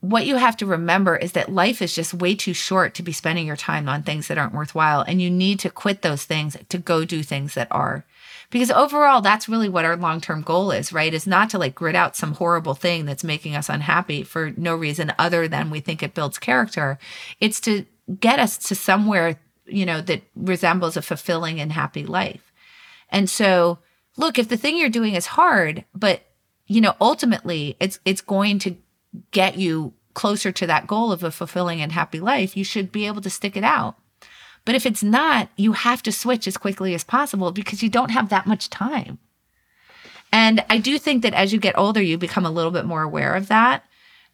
[0.00, 3.12] what you have to remember is that life is just way too short to be
[3.12, 5.02] spending your time on things that aren't worthwhile.
[5.02, 8.04] And you need to quit those things to go do things that are.
[8.50, 11.12] Because overall, that's really what our long term goal is, right?
[11.12, 14.74] Is not to like grit out some horrible thing that's making us unhappy for no
[14.74, 16.98] reason other than we think it builds character.
[17.40, 17.84] It's to
[18.18, 22.52] get us to somewhere, you know, that resembles a fulfilling and happy life.
[23.10, 23.78] And so,
[24.16, 26.22] look, if the thing you're doing is hard, but
[26.66, 28.76] you know, ultimately it's it's going to
[29.30, 33.06] get you closer to that goal of a fulfilling and happy life, you should be
[33.06, 33.96] able to stick it out.
[34.68, 38.10] But if it's not, you have to switch as quickly as possible because you don't
[38.10, 39.18] have that much time.
[40.30, 43.00] And I do think that as you get older, you become a little bit more
[43.00, 43.82] aware of that.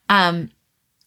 [0.08, 0.50] Um,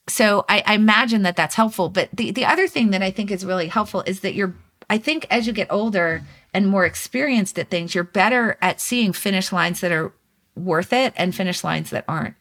[0.08, 1.90] so I, I imagine that that's helpful.
[1.90, 4.54] But the, the other thing that I think is really helpful is that you're,
[4.88, 6.22] I think as you get older
[6.54, 10.10] and more experienced at things, you're better at seeing finish lines that are
[10.56, 12.36] worth it and finish lines that aren't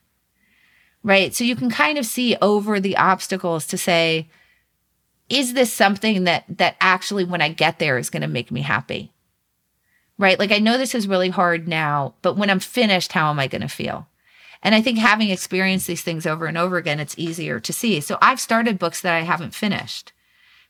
[1.04, 1.34] right?
[1.34, 4.30] So you can kind of see over the obstacles to say,
[5.30, 8.61] is this something that that actually when I get there is going to make me
[8.61, 9.11] happy?
[10.17, 10.39] Right?
[10.39, 13.47] Like I know this is really hard now, but when I'm finished, how am I
[13.47, 14.07] going to feel?
[14.63, 18.01] And I think having experienced these things over and over again, it's easier to see.
[18.01, 20.13] So I've started books that I haven't finished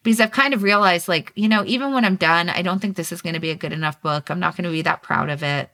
[0.04, 2.96] because I've kind of realized, like, you know, even when I'm done, I don't think
[2.96, 4.30] this is going to be a good enough book.
[4.30, 5.70] I'm not going to be that proud of it.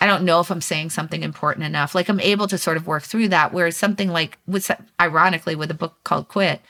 [0.00, 1.94] I don't know if I'm saying something important enough.
[1.94, 3.52] Like I'm able to sort of work through that.
[3.52, 4.70] Whereas something like with
[5.00, 6.60] ironically with a book called Quit,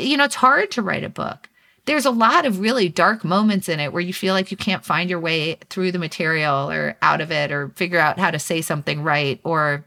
[0.00, 1.48] you know, it's hard to write a book.
[1.86, 4.84] There's a lot of really dark moments in it where you feel like you can't
[4.84, 8.38] find your way through the material or out of it or figure out how to
[8.38, 9.84] say something right or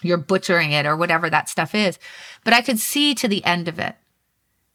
[0.00, 1.98] you're butchering it or whatever that stuff is.
[2.44, 3.94] But I could see to the end of it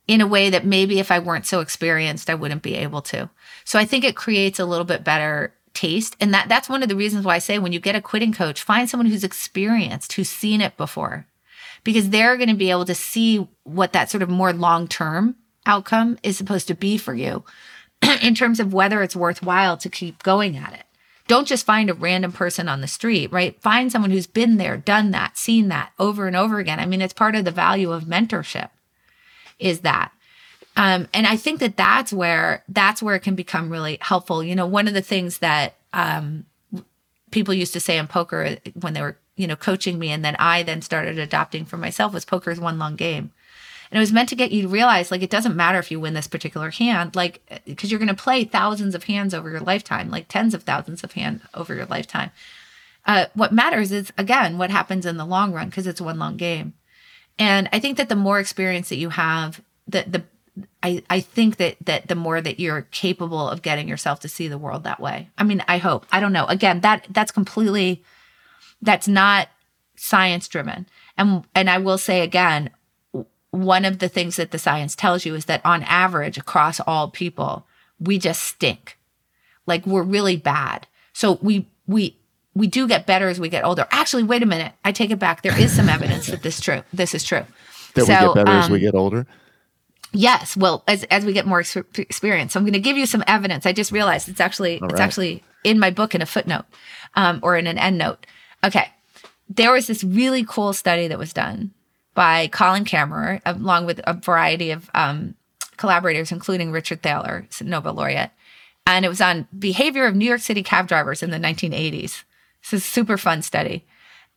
[0.07, 3.29] in a way that maybe if I weren't so experienced, I wouldn't be able to.
[3.65, 6.15] So I think it creates a little bit better taste.
[6.19, 8.33] And that that's one of the reasons why I say when you get a quitting
[8.33, 11.27] coach, find someone who's experienced, who's seen it before.
[11.87, 16.17] Because they're going to be able to see what that sort of more long-term outcome
[16.21, 17.45] is supposed to be for you
[18.21, 20.83] in terms of whether it's worthwhile to keep going at it.
[21.29, 23.57] Don't just find a random person on the street, right?
[23.61, 26.81] Find someone who's been there, done that, seen that over and over again.
[26.81, 28.69] I mean, it's part of the value of mentorship
[29.57, 30.11] is that
[30.75, 34.43] um, and I think that that's where that's where it can become really helpful.
[34.43, 36.45] You know, one of the things that um,
[37.31, 40.35] people used to say in poker when they were you know coaching me, and then
[40.37, 43.31] I then started adopting for myself was poker's one long game.
[43.89, 45.99] And it was meant to get you to realize like it doesn't matter if you
[45.99, 49.61] win this particular hand, like because you're going to play thousands of hands over your
[49.61, 52.31] lifetime, like tens of thousands of hands over your lifetime.
[53.05, 56.35] Uh, what matters is again what happens in the long run because it's one long
[56.35, 56.73] game.
[57.39, 60.23] And I think that the more experience that you have, the the
[60.83, 64.47] I, I think that that the more that you're capable of getting yourself to see
[64.47, 65.29] the world that way.
[65.37, 66.05] I mean, I hope.
[66.11, 66.45] I don't know.
[66.45, 68.03] Again, that that's completely
[68.81, 69.49] that's not
[69.95, 70.87] science driven.
[71.17, 72.69] And and I will say again,
[73.51, 77.09] one of the things that the science tells you is that on average across all
[77.09, 77.65] people,
[77.99, 78.97] we just stink.
[79.65, 80.87] Like we're really bad.
[81.13, 82.17] So we we
[82.53, 83.87] we do get better as we get older.
[83.91, 84.73] Actually, wait a minute.
[84.83, 85.41] I take it back.
[85.43, 86.83] There is some evidence that this true.
[86.93, 87.45] This is true.
[87.93, 89.27] That so, we get better um, as we um, get older.
[90.13, 93.05] Yes, well, as as we get more ex- experience, so I'm going to give you
[93.05, 93.65] some evidence.
[93.65, 96.65] I just realized it's actually it's actually in my book in a footnote
[97.15, 98.19] um, or in an endnote.
[98.63, 98.89] Okay,
[99.49, 101.71] there was this really cool study that was done
[102.13, 105.35] by Colin Camerer, along with a variety of um,
[105.77, 108.31] collaborators, including Richard Thaler, Nobel laureate,
[108.85, 112.23] and it was on behavior of New York City cab drivers in the 1980s.
[112.61, 113.85] This is a super fun study.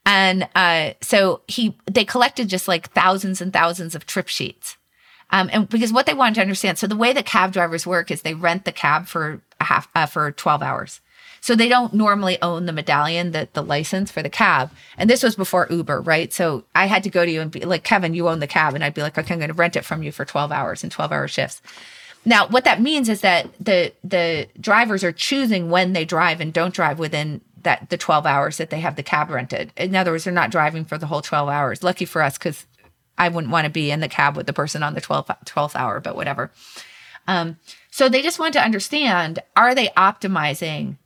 [0.06, 4.76] And uh, so he they collected just like thousands and thousands of trip sheets.
[5.30, 8.10] Um, and because what they wanted to understand, so the way that cab drivers work
[8.10, 11.00] is they rent the cab for a half uh, for 12 hours.
[11.40, 14.70] So they don't normally own the medallion, the, the license for the cab.
[14.98, 16.32] And this was before Uber, right?
[16.32, 18.74] So I had to go to you and be like, Kevin, you own the cab.
[18.74, 20.82] And I'd be like, okay, I'm going to rent it from you for 12 hours
[20.82, 21.62] and 12 hour shifts.
[22.24, 26.52] Now, what that means is that the the drivers are choosing when they drive and
[26.52, 29.72] don't drive within that the 12 hours that they have the cab rented.
[29.76, 31.82] In other words, they're not driving for the whole 12 hours.
[31.82, 32.66] Lucky for us, because
[33.16, 35.76] I wouldn't want to be in the cab with the person on the 12th, 12th
[35.76, 36.50] hour, but whatever.
[37.26, 37.58] Um,
[37.90, 40.96] so they just want to understand are they optimizing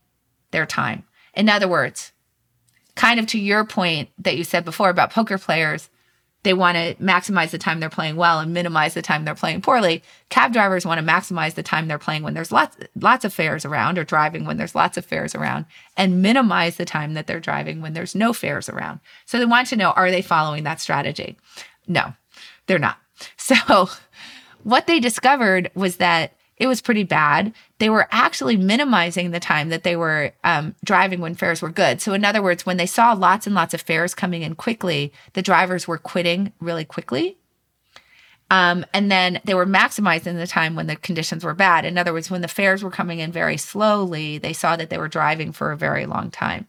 [0.55, 1.05] their time?
[1.35, 2.13] In other words,
[2.95, 5.91] kind of to your point that you said before about poker players,
[6.45, 9.63] they want to maximize the time they're playing well and minimize the time they're playing
[9.63, 10.03] poorly.
[10.29, 13.65] Cab drivers want to maximize the time they're playing when there's lots lots of fares
[13.65, 15.65] around or driving when there's lots of fares around
[15.97, 19.01] and minimize the time that they're driving when there's no fares around.
[19.25, 21.37] So they want to know are they following that strategy?
[21.89, 22.15] No.
[22.67, 22.99] They're not.
[23.37, 23.89] So
[24.65, 27.53] what they discovered was that it was pretty bad.
[27.79, 32.01] They were actually minimizing the time that they were um, driving when fares were good.
[32.01, 35.13] So, in other words, when they saw lots and lots of fares coming in quickly,
[35.33, 37.37] the drivers were quitting really quickly.
[38.51, 41.85] Um, and then they were maximizing the time when the conditions were bad.
[41.85, 44.99] In other words, when the fares were coming in very slowly, they saw that they
[44.99, 46.69] were driving for a very long time.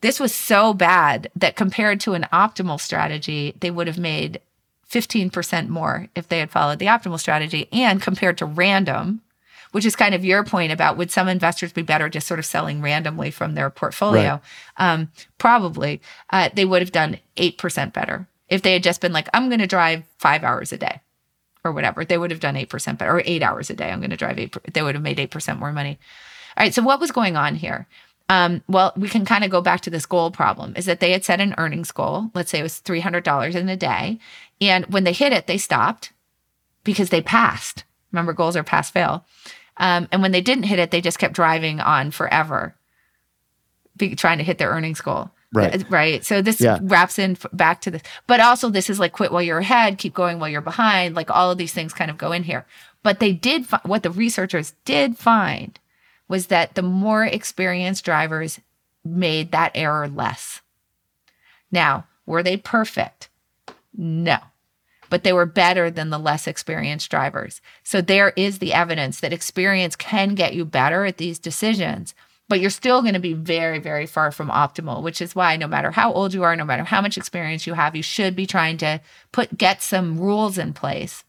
[0.00, 4.40] This was so bad that compared to an optimal strategy, they would have made
[4.90, 7.68] 15% more if they had followed the optimal strategy.
[7.72, 9.20] And compared to random,
[9.72, 12.46] which is kind of your point about would some investors be better just sort of
[12.46, 14.40] selling randomly from their portfolio?
[14.78, 14.92] Right.
[14.92, 16.00] Um, probably.
[16.30, 19.60] Uh, they would have done 8% better if they had just been like, I'm going
[19.60, 21.00] to drive five hours a day
[21.64, 22.04] or whatever.
[22.04, 23.90] They would have done 8% better or eight hours a day.
[23.90, 24.56] I'm going to drive eight.
[24.72, 25.98] They would have made 8% more money.
[26.56, 26.74] All right.
[26.74, 27.86] So what was going on here?
[28.28, 31.10] Um, well, we can kind of go back to this goal problem is that they
[31.10, 32.30] had set an earnings goal.
[32.32, 34.20] Let's say it was $300 in a day.
[34.60, 36.12] And when they hit it, they stopped
[36.84, 37.84] because they passed.
[38.12, 39.24] Remember, goals are pass fail.
[39.80, 42.76] Um, and when they didn't hit it, they just kept driving on forever,
[43.96, 45.30] be, trying to hit their earnings goal.
[45.52, 45.84] Right.
[45.90, 46.24] Right.
[46.24, 46.78] So this yeah.
[46.80, 48.02] wraps in f- back to this.
[48.28, 51.16] But also, this is like quit while you're ahead, keep going while you're behind.
[51.16, 52.66] Like all of these things kind of go in here.
[53.02, 55.80] But they did, fi- what the researchers did find
[56.28, 58.60] was that the more experienced drivers
[59.04, 60.60] made that error less.
[61.72, 63.28] Now, were they perfect?
[63.96, 64.38] No.
[65.10, 67.60] But they were better than the less experienced drivers.
[67.82, 72.14] So there is the evidence that experience can get you better at these decisions,
[72.48, 75.68] but you're still going to be very, very far from optimal, which is why no
[75.68, 78.46] matter how old you are, no matter how much experience you have, you should be
[78.46, 79.00] trying to
[79.30, 81.24] put get some rules in place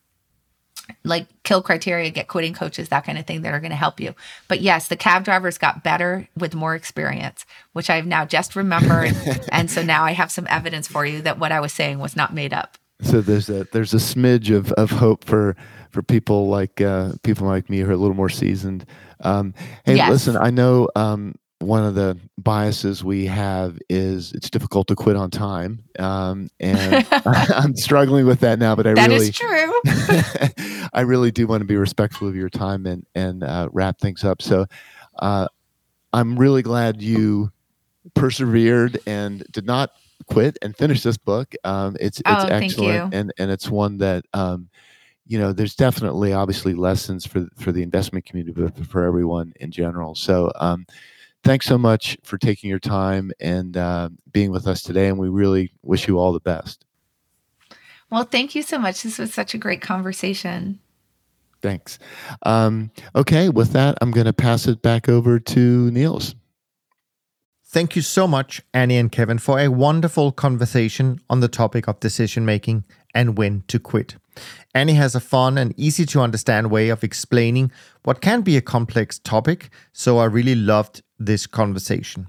[1.04, 4.00] like kill criteria, get quitting coaches, that kind of thing that are going to help
[4.00, 4.14] you.
[4.48, 9.16] But yes, the cab drivers got better with more experience, which I've now just remembered.
[9.52, 12.16] and so now I have some evidence for you that what I was saying was
[12.16, 12.78] not made up.
[13.02, 15.56] So there's a there's a smidge of, of hope for
[15.90, 18.86] for people like uh, people like me who are a little more seasoned.
[19.22, 19.54] Um,
[19.86, 20.10] hey, yes.
[20.10, 25.16] listen, I know um, one of the biases we have is it's difficult to quit
[25.16, 28.76] on time, um, and I'm struggling with that now.
[28.76, 29.74] But I that really is true.
[30.94, 34.24] I really do want to be respectful of your time and and uh, wrap things
[34.24, 34.42] up.
[34.42, 34.66] So
[35.20, 35.48] uh,
[36.14, 37.52] I'm really glad you
[38.16, 39.92] persevered and did not
[40.34, 41.54] quit and finish this book.
[41.64, 44.26] Um, it's it's oh, excellent and and it's one that.
[44.34, 44.70] Um,
[45.28, 49.72] you know, there's definitely obviously lessons for for the investment community, but for everyone in
[49.72, 50.14] general.
[50.14, 50.86] So, um,
[51.44, 55.08] thanks so much for taking your time and uh, being with us today.
[55.08, 56.86] And we really wish you all the best.
[58.10, 59.04] Well, thank you so much.
[59.04, 60.80] This was such a great conversation.
[61.62, 62.00] Thanks.
[62.44, 66.36] Um, okay, with that, I'm going to pass it back over to Niels.
[67.74, 72.02] Thank you so much, Annie and Kevin, for a wonderful conversation on the topic of
[72.02, 72.84] decision making
[73.16, 74.18] and when to quit.
[74.76, 77.72] Annie has a fun and easy to understand way of explaining
[78.04, 82.28] what can be a complex topic, so I really loved this conversation.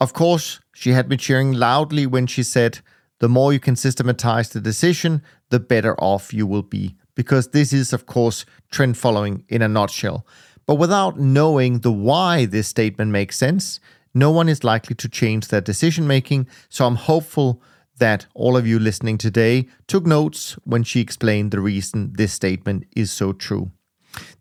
[0.00, 2.80] Of course, she had me cheering loudly when she said,
[3.20, 7.72] The more you can systematize the decision, the better off you will be, because this
[7.72, 10.26] is, of course, trend following in a nutshell.
[10.66, 13.78] But without knowing the why this statement makes sense,
[14.14, 16.48] no one is likely to change their decision making.
[16.68, 17.62] So I'm hopeful
[17.98, 22.84] that all of you listening today took notes when she explained the reason this statement
[22.96, 23.70] is so true.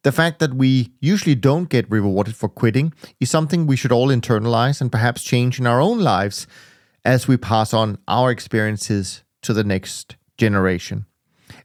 [0.03, 4.07] The fact that we usually don't get rewarded for quitting is something we should all
[4.07, 6.47] internalize and perhaps change in our own lives
[7.05, 11.05] as we pass on our experiences to the next generation.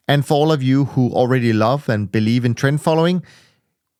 [0.08, 3.24] And for all of you who already love and believe in trend following,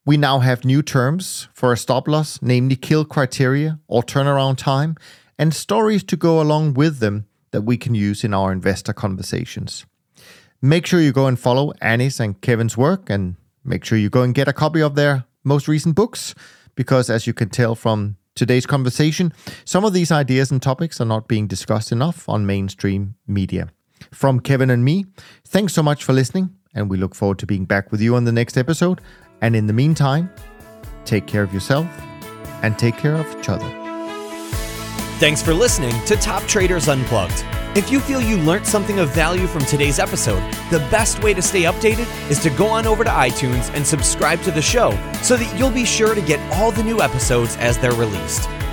[0.07, 4.95] We now have new terms for a stop loss, namely kill criteria or turnaround time,
[5.37, 9.85] and stories to go along with them that we can use in our investor conversations.
[10.63, 13.35] Make sure you go and follow Annie's and Kevin's work, and
[13.65, 16.37] make sure you go and get a copy of their most recent books,
[16.77, 19.33] because as you can tell from today's conversation,
[19.65, 23.71] some of these ideas and topics are not being discussed enough on mainstream media.
[24.13, 25.07] From Kevin and me,
[25.45, 28.23] thanks so much for listening, and we look forward to being back with you on
[28.23, 29.01] the next episode.
[29.41, 30.31] And in the meantime,
[31.05, 31.87] take care of yourself
[32.63, 33.69] and take care of each other.
[35.19, 37.45] Thanks for listening to Top Traders Unplugged.
[37.77, 41.43] If you feel you learned something of value from today's episode, the best way to
[41.43, 44.91] stay updated is to go on over to iTunes and subscribe to the show
[45.23, 48.49] so that you'll be sure to get all the new episodes as they're released.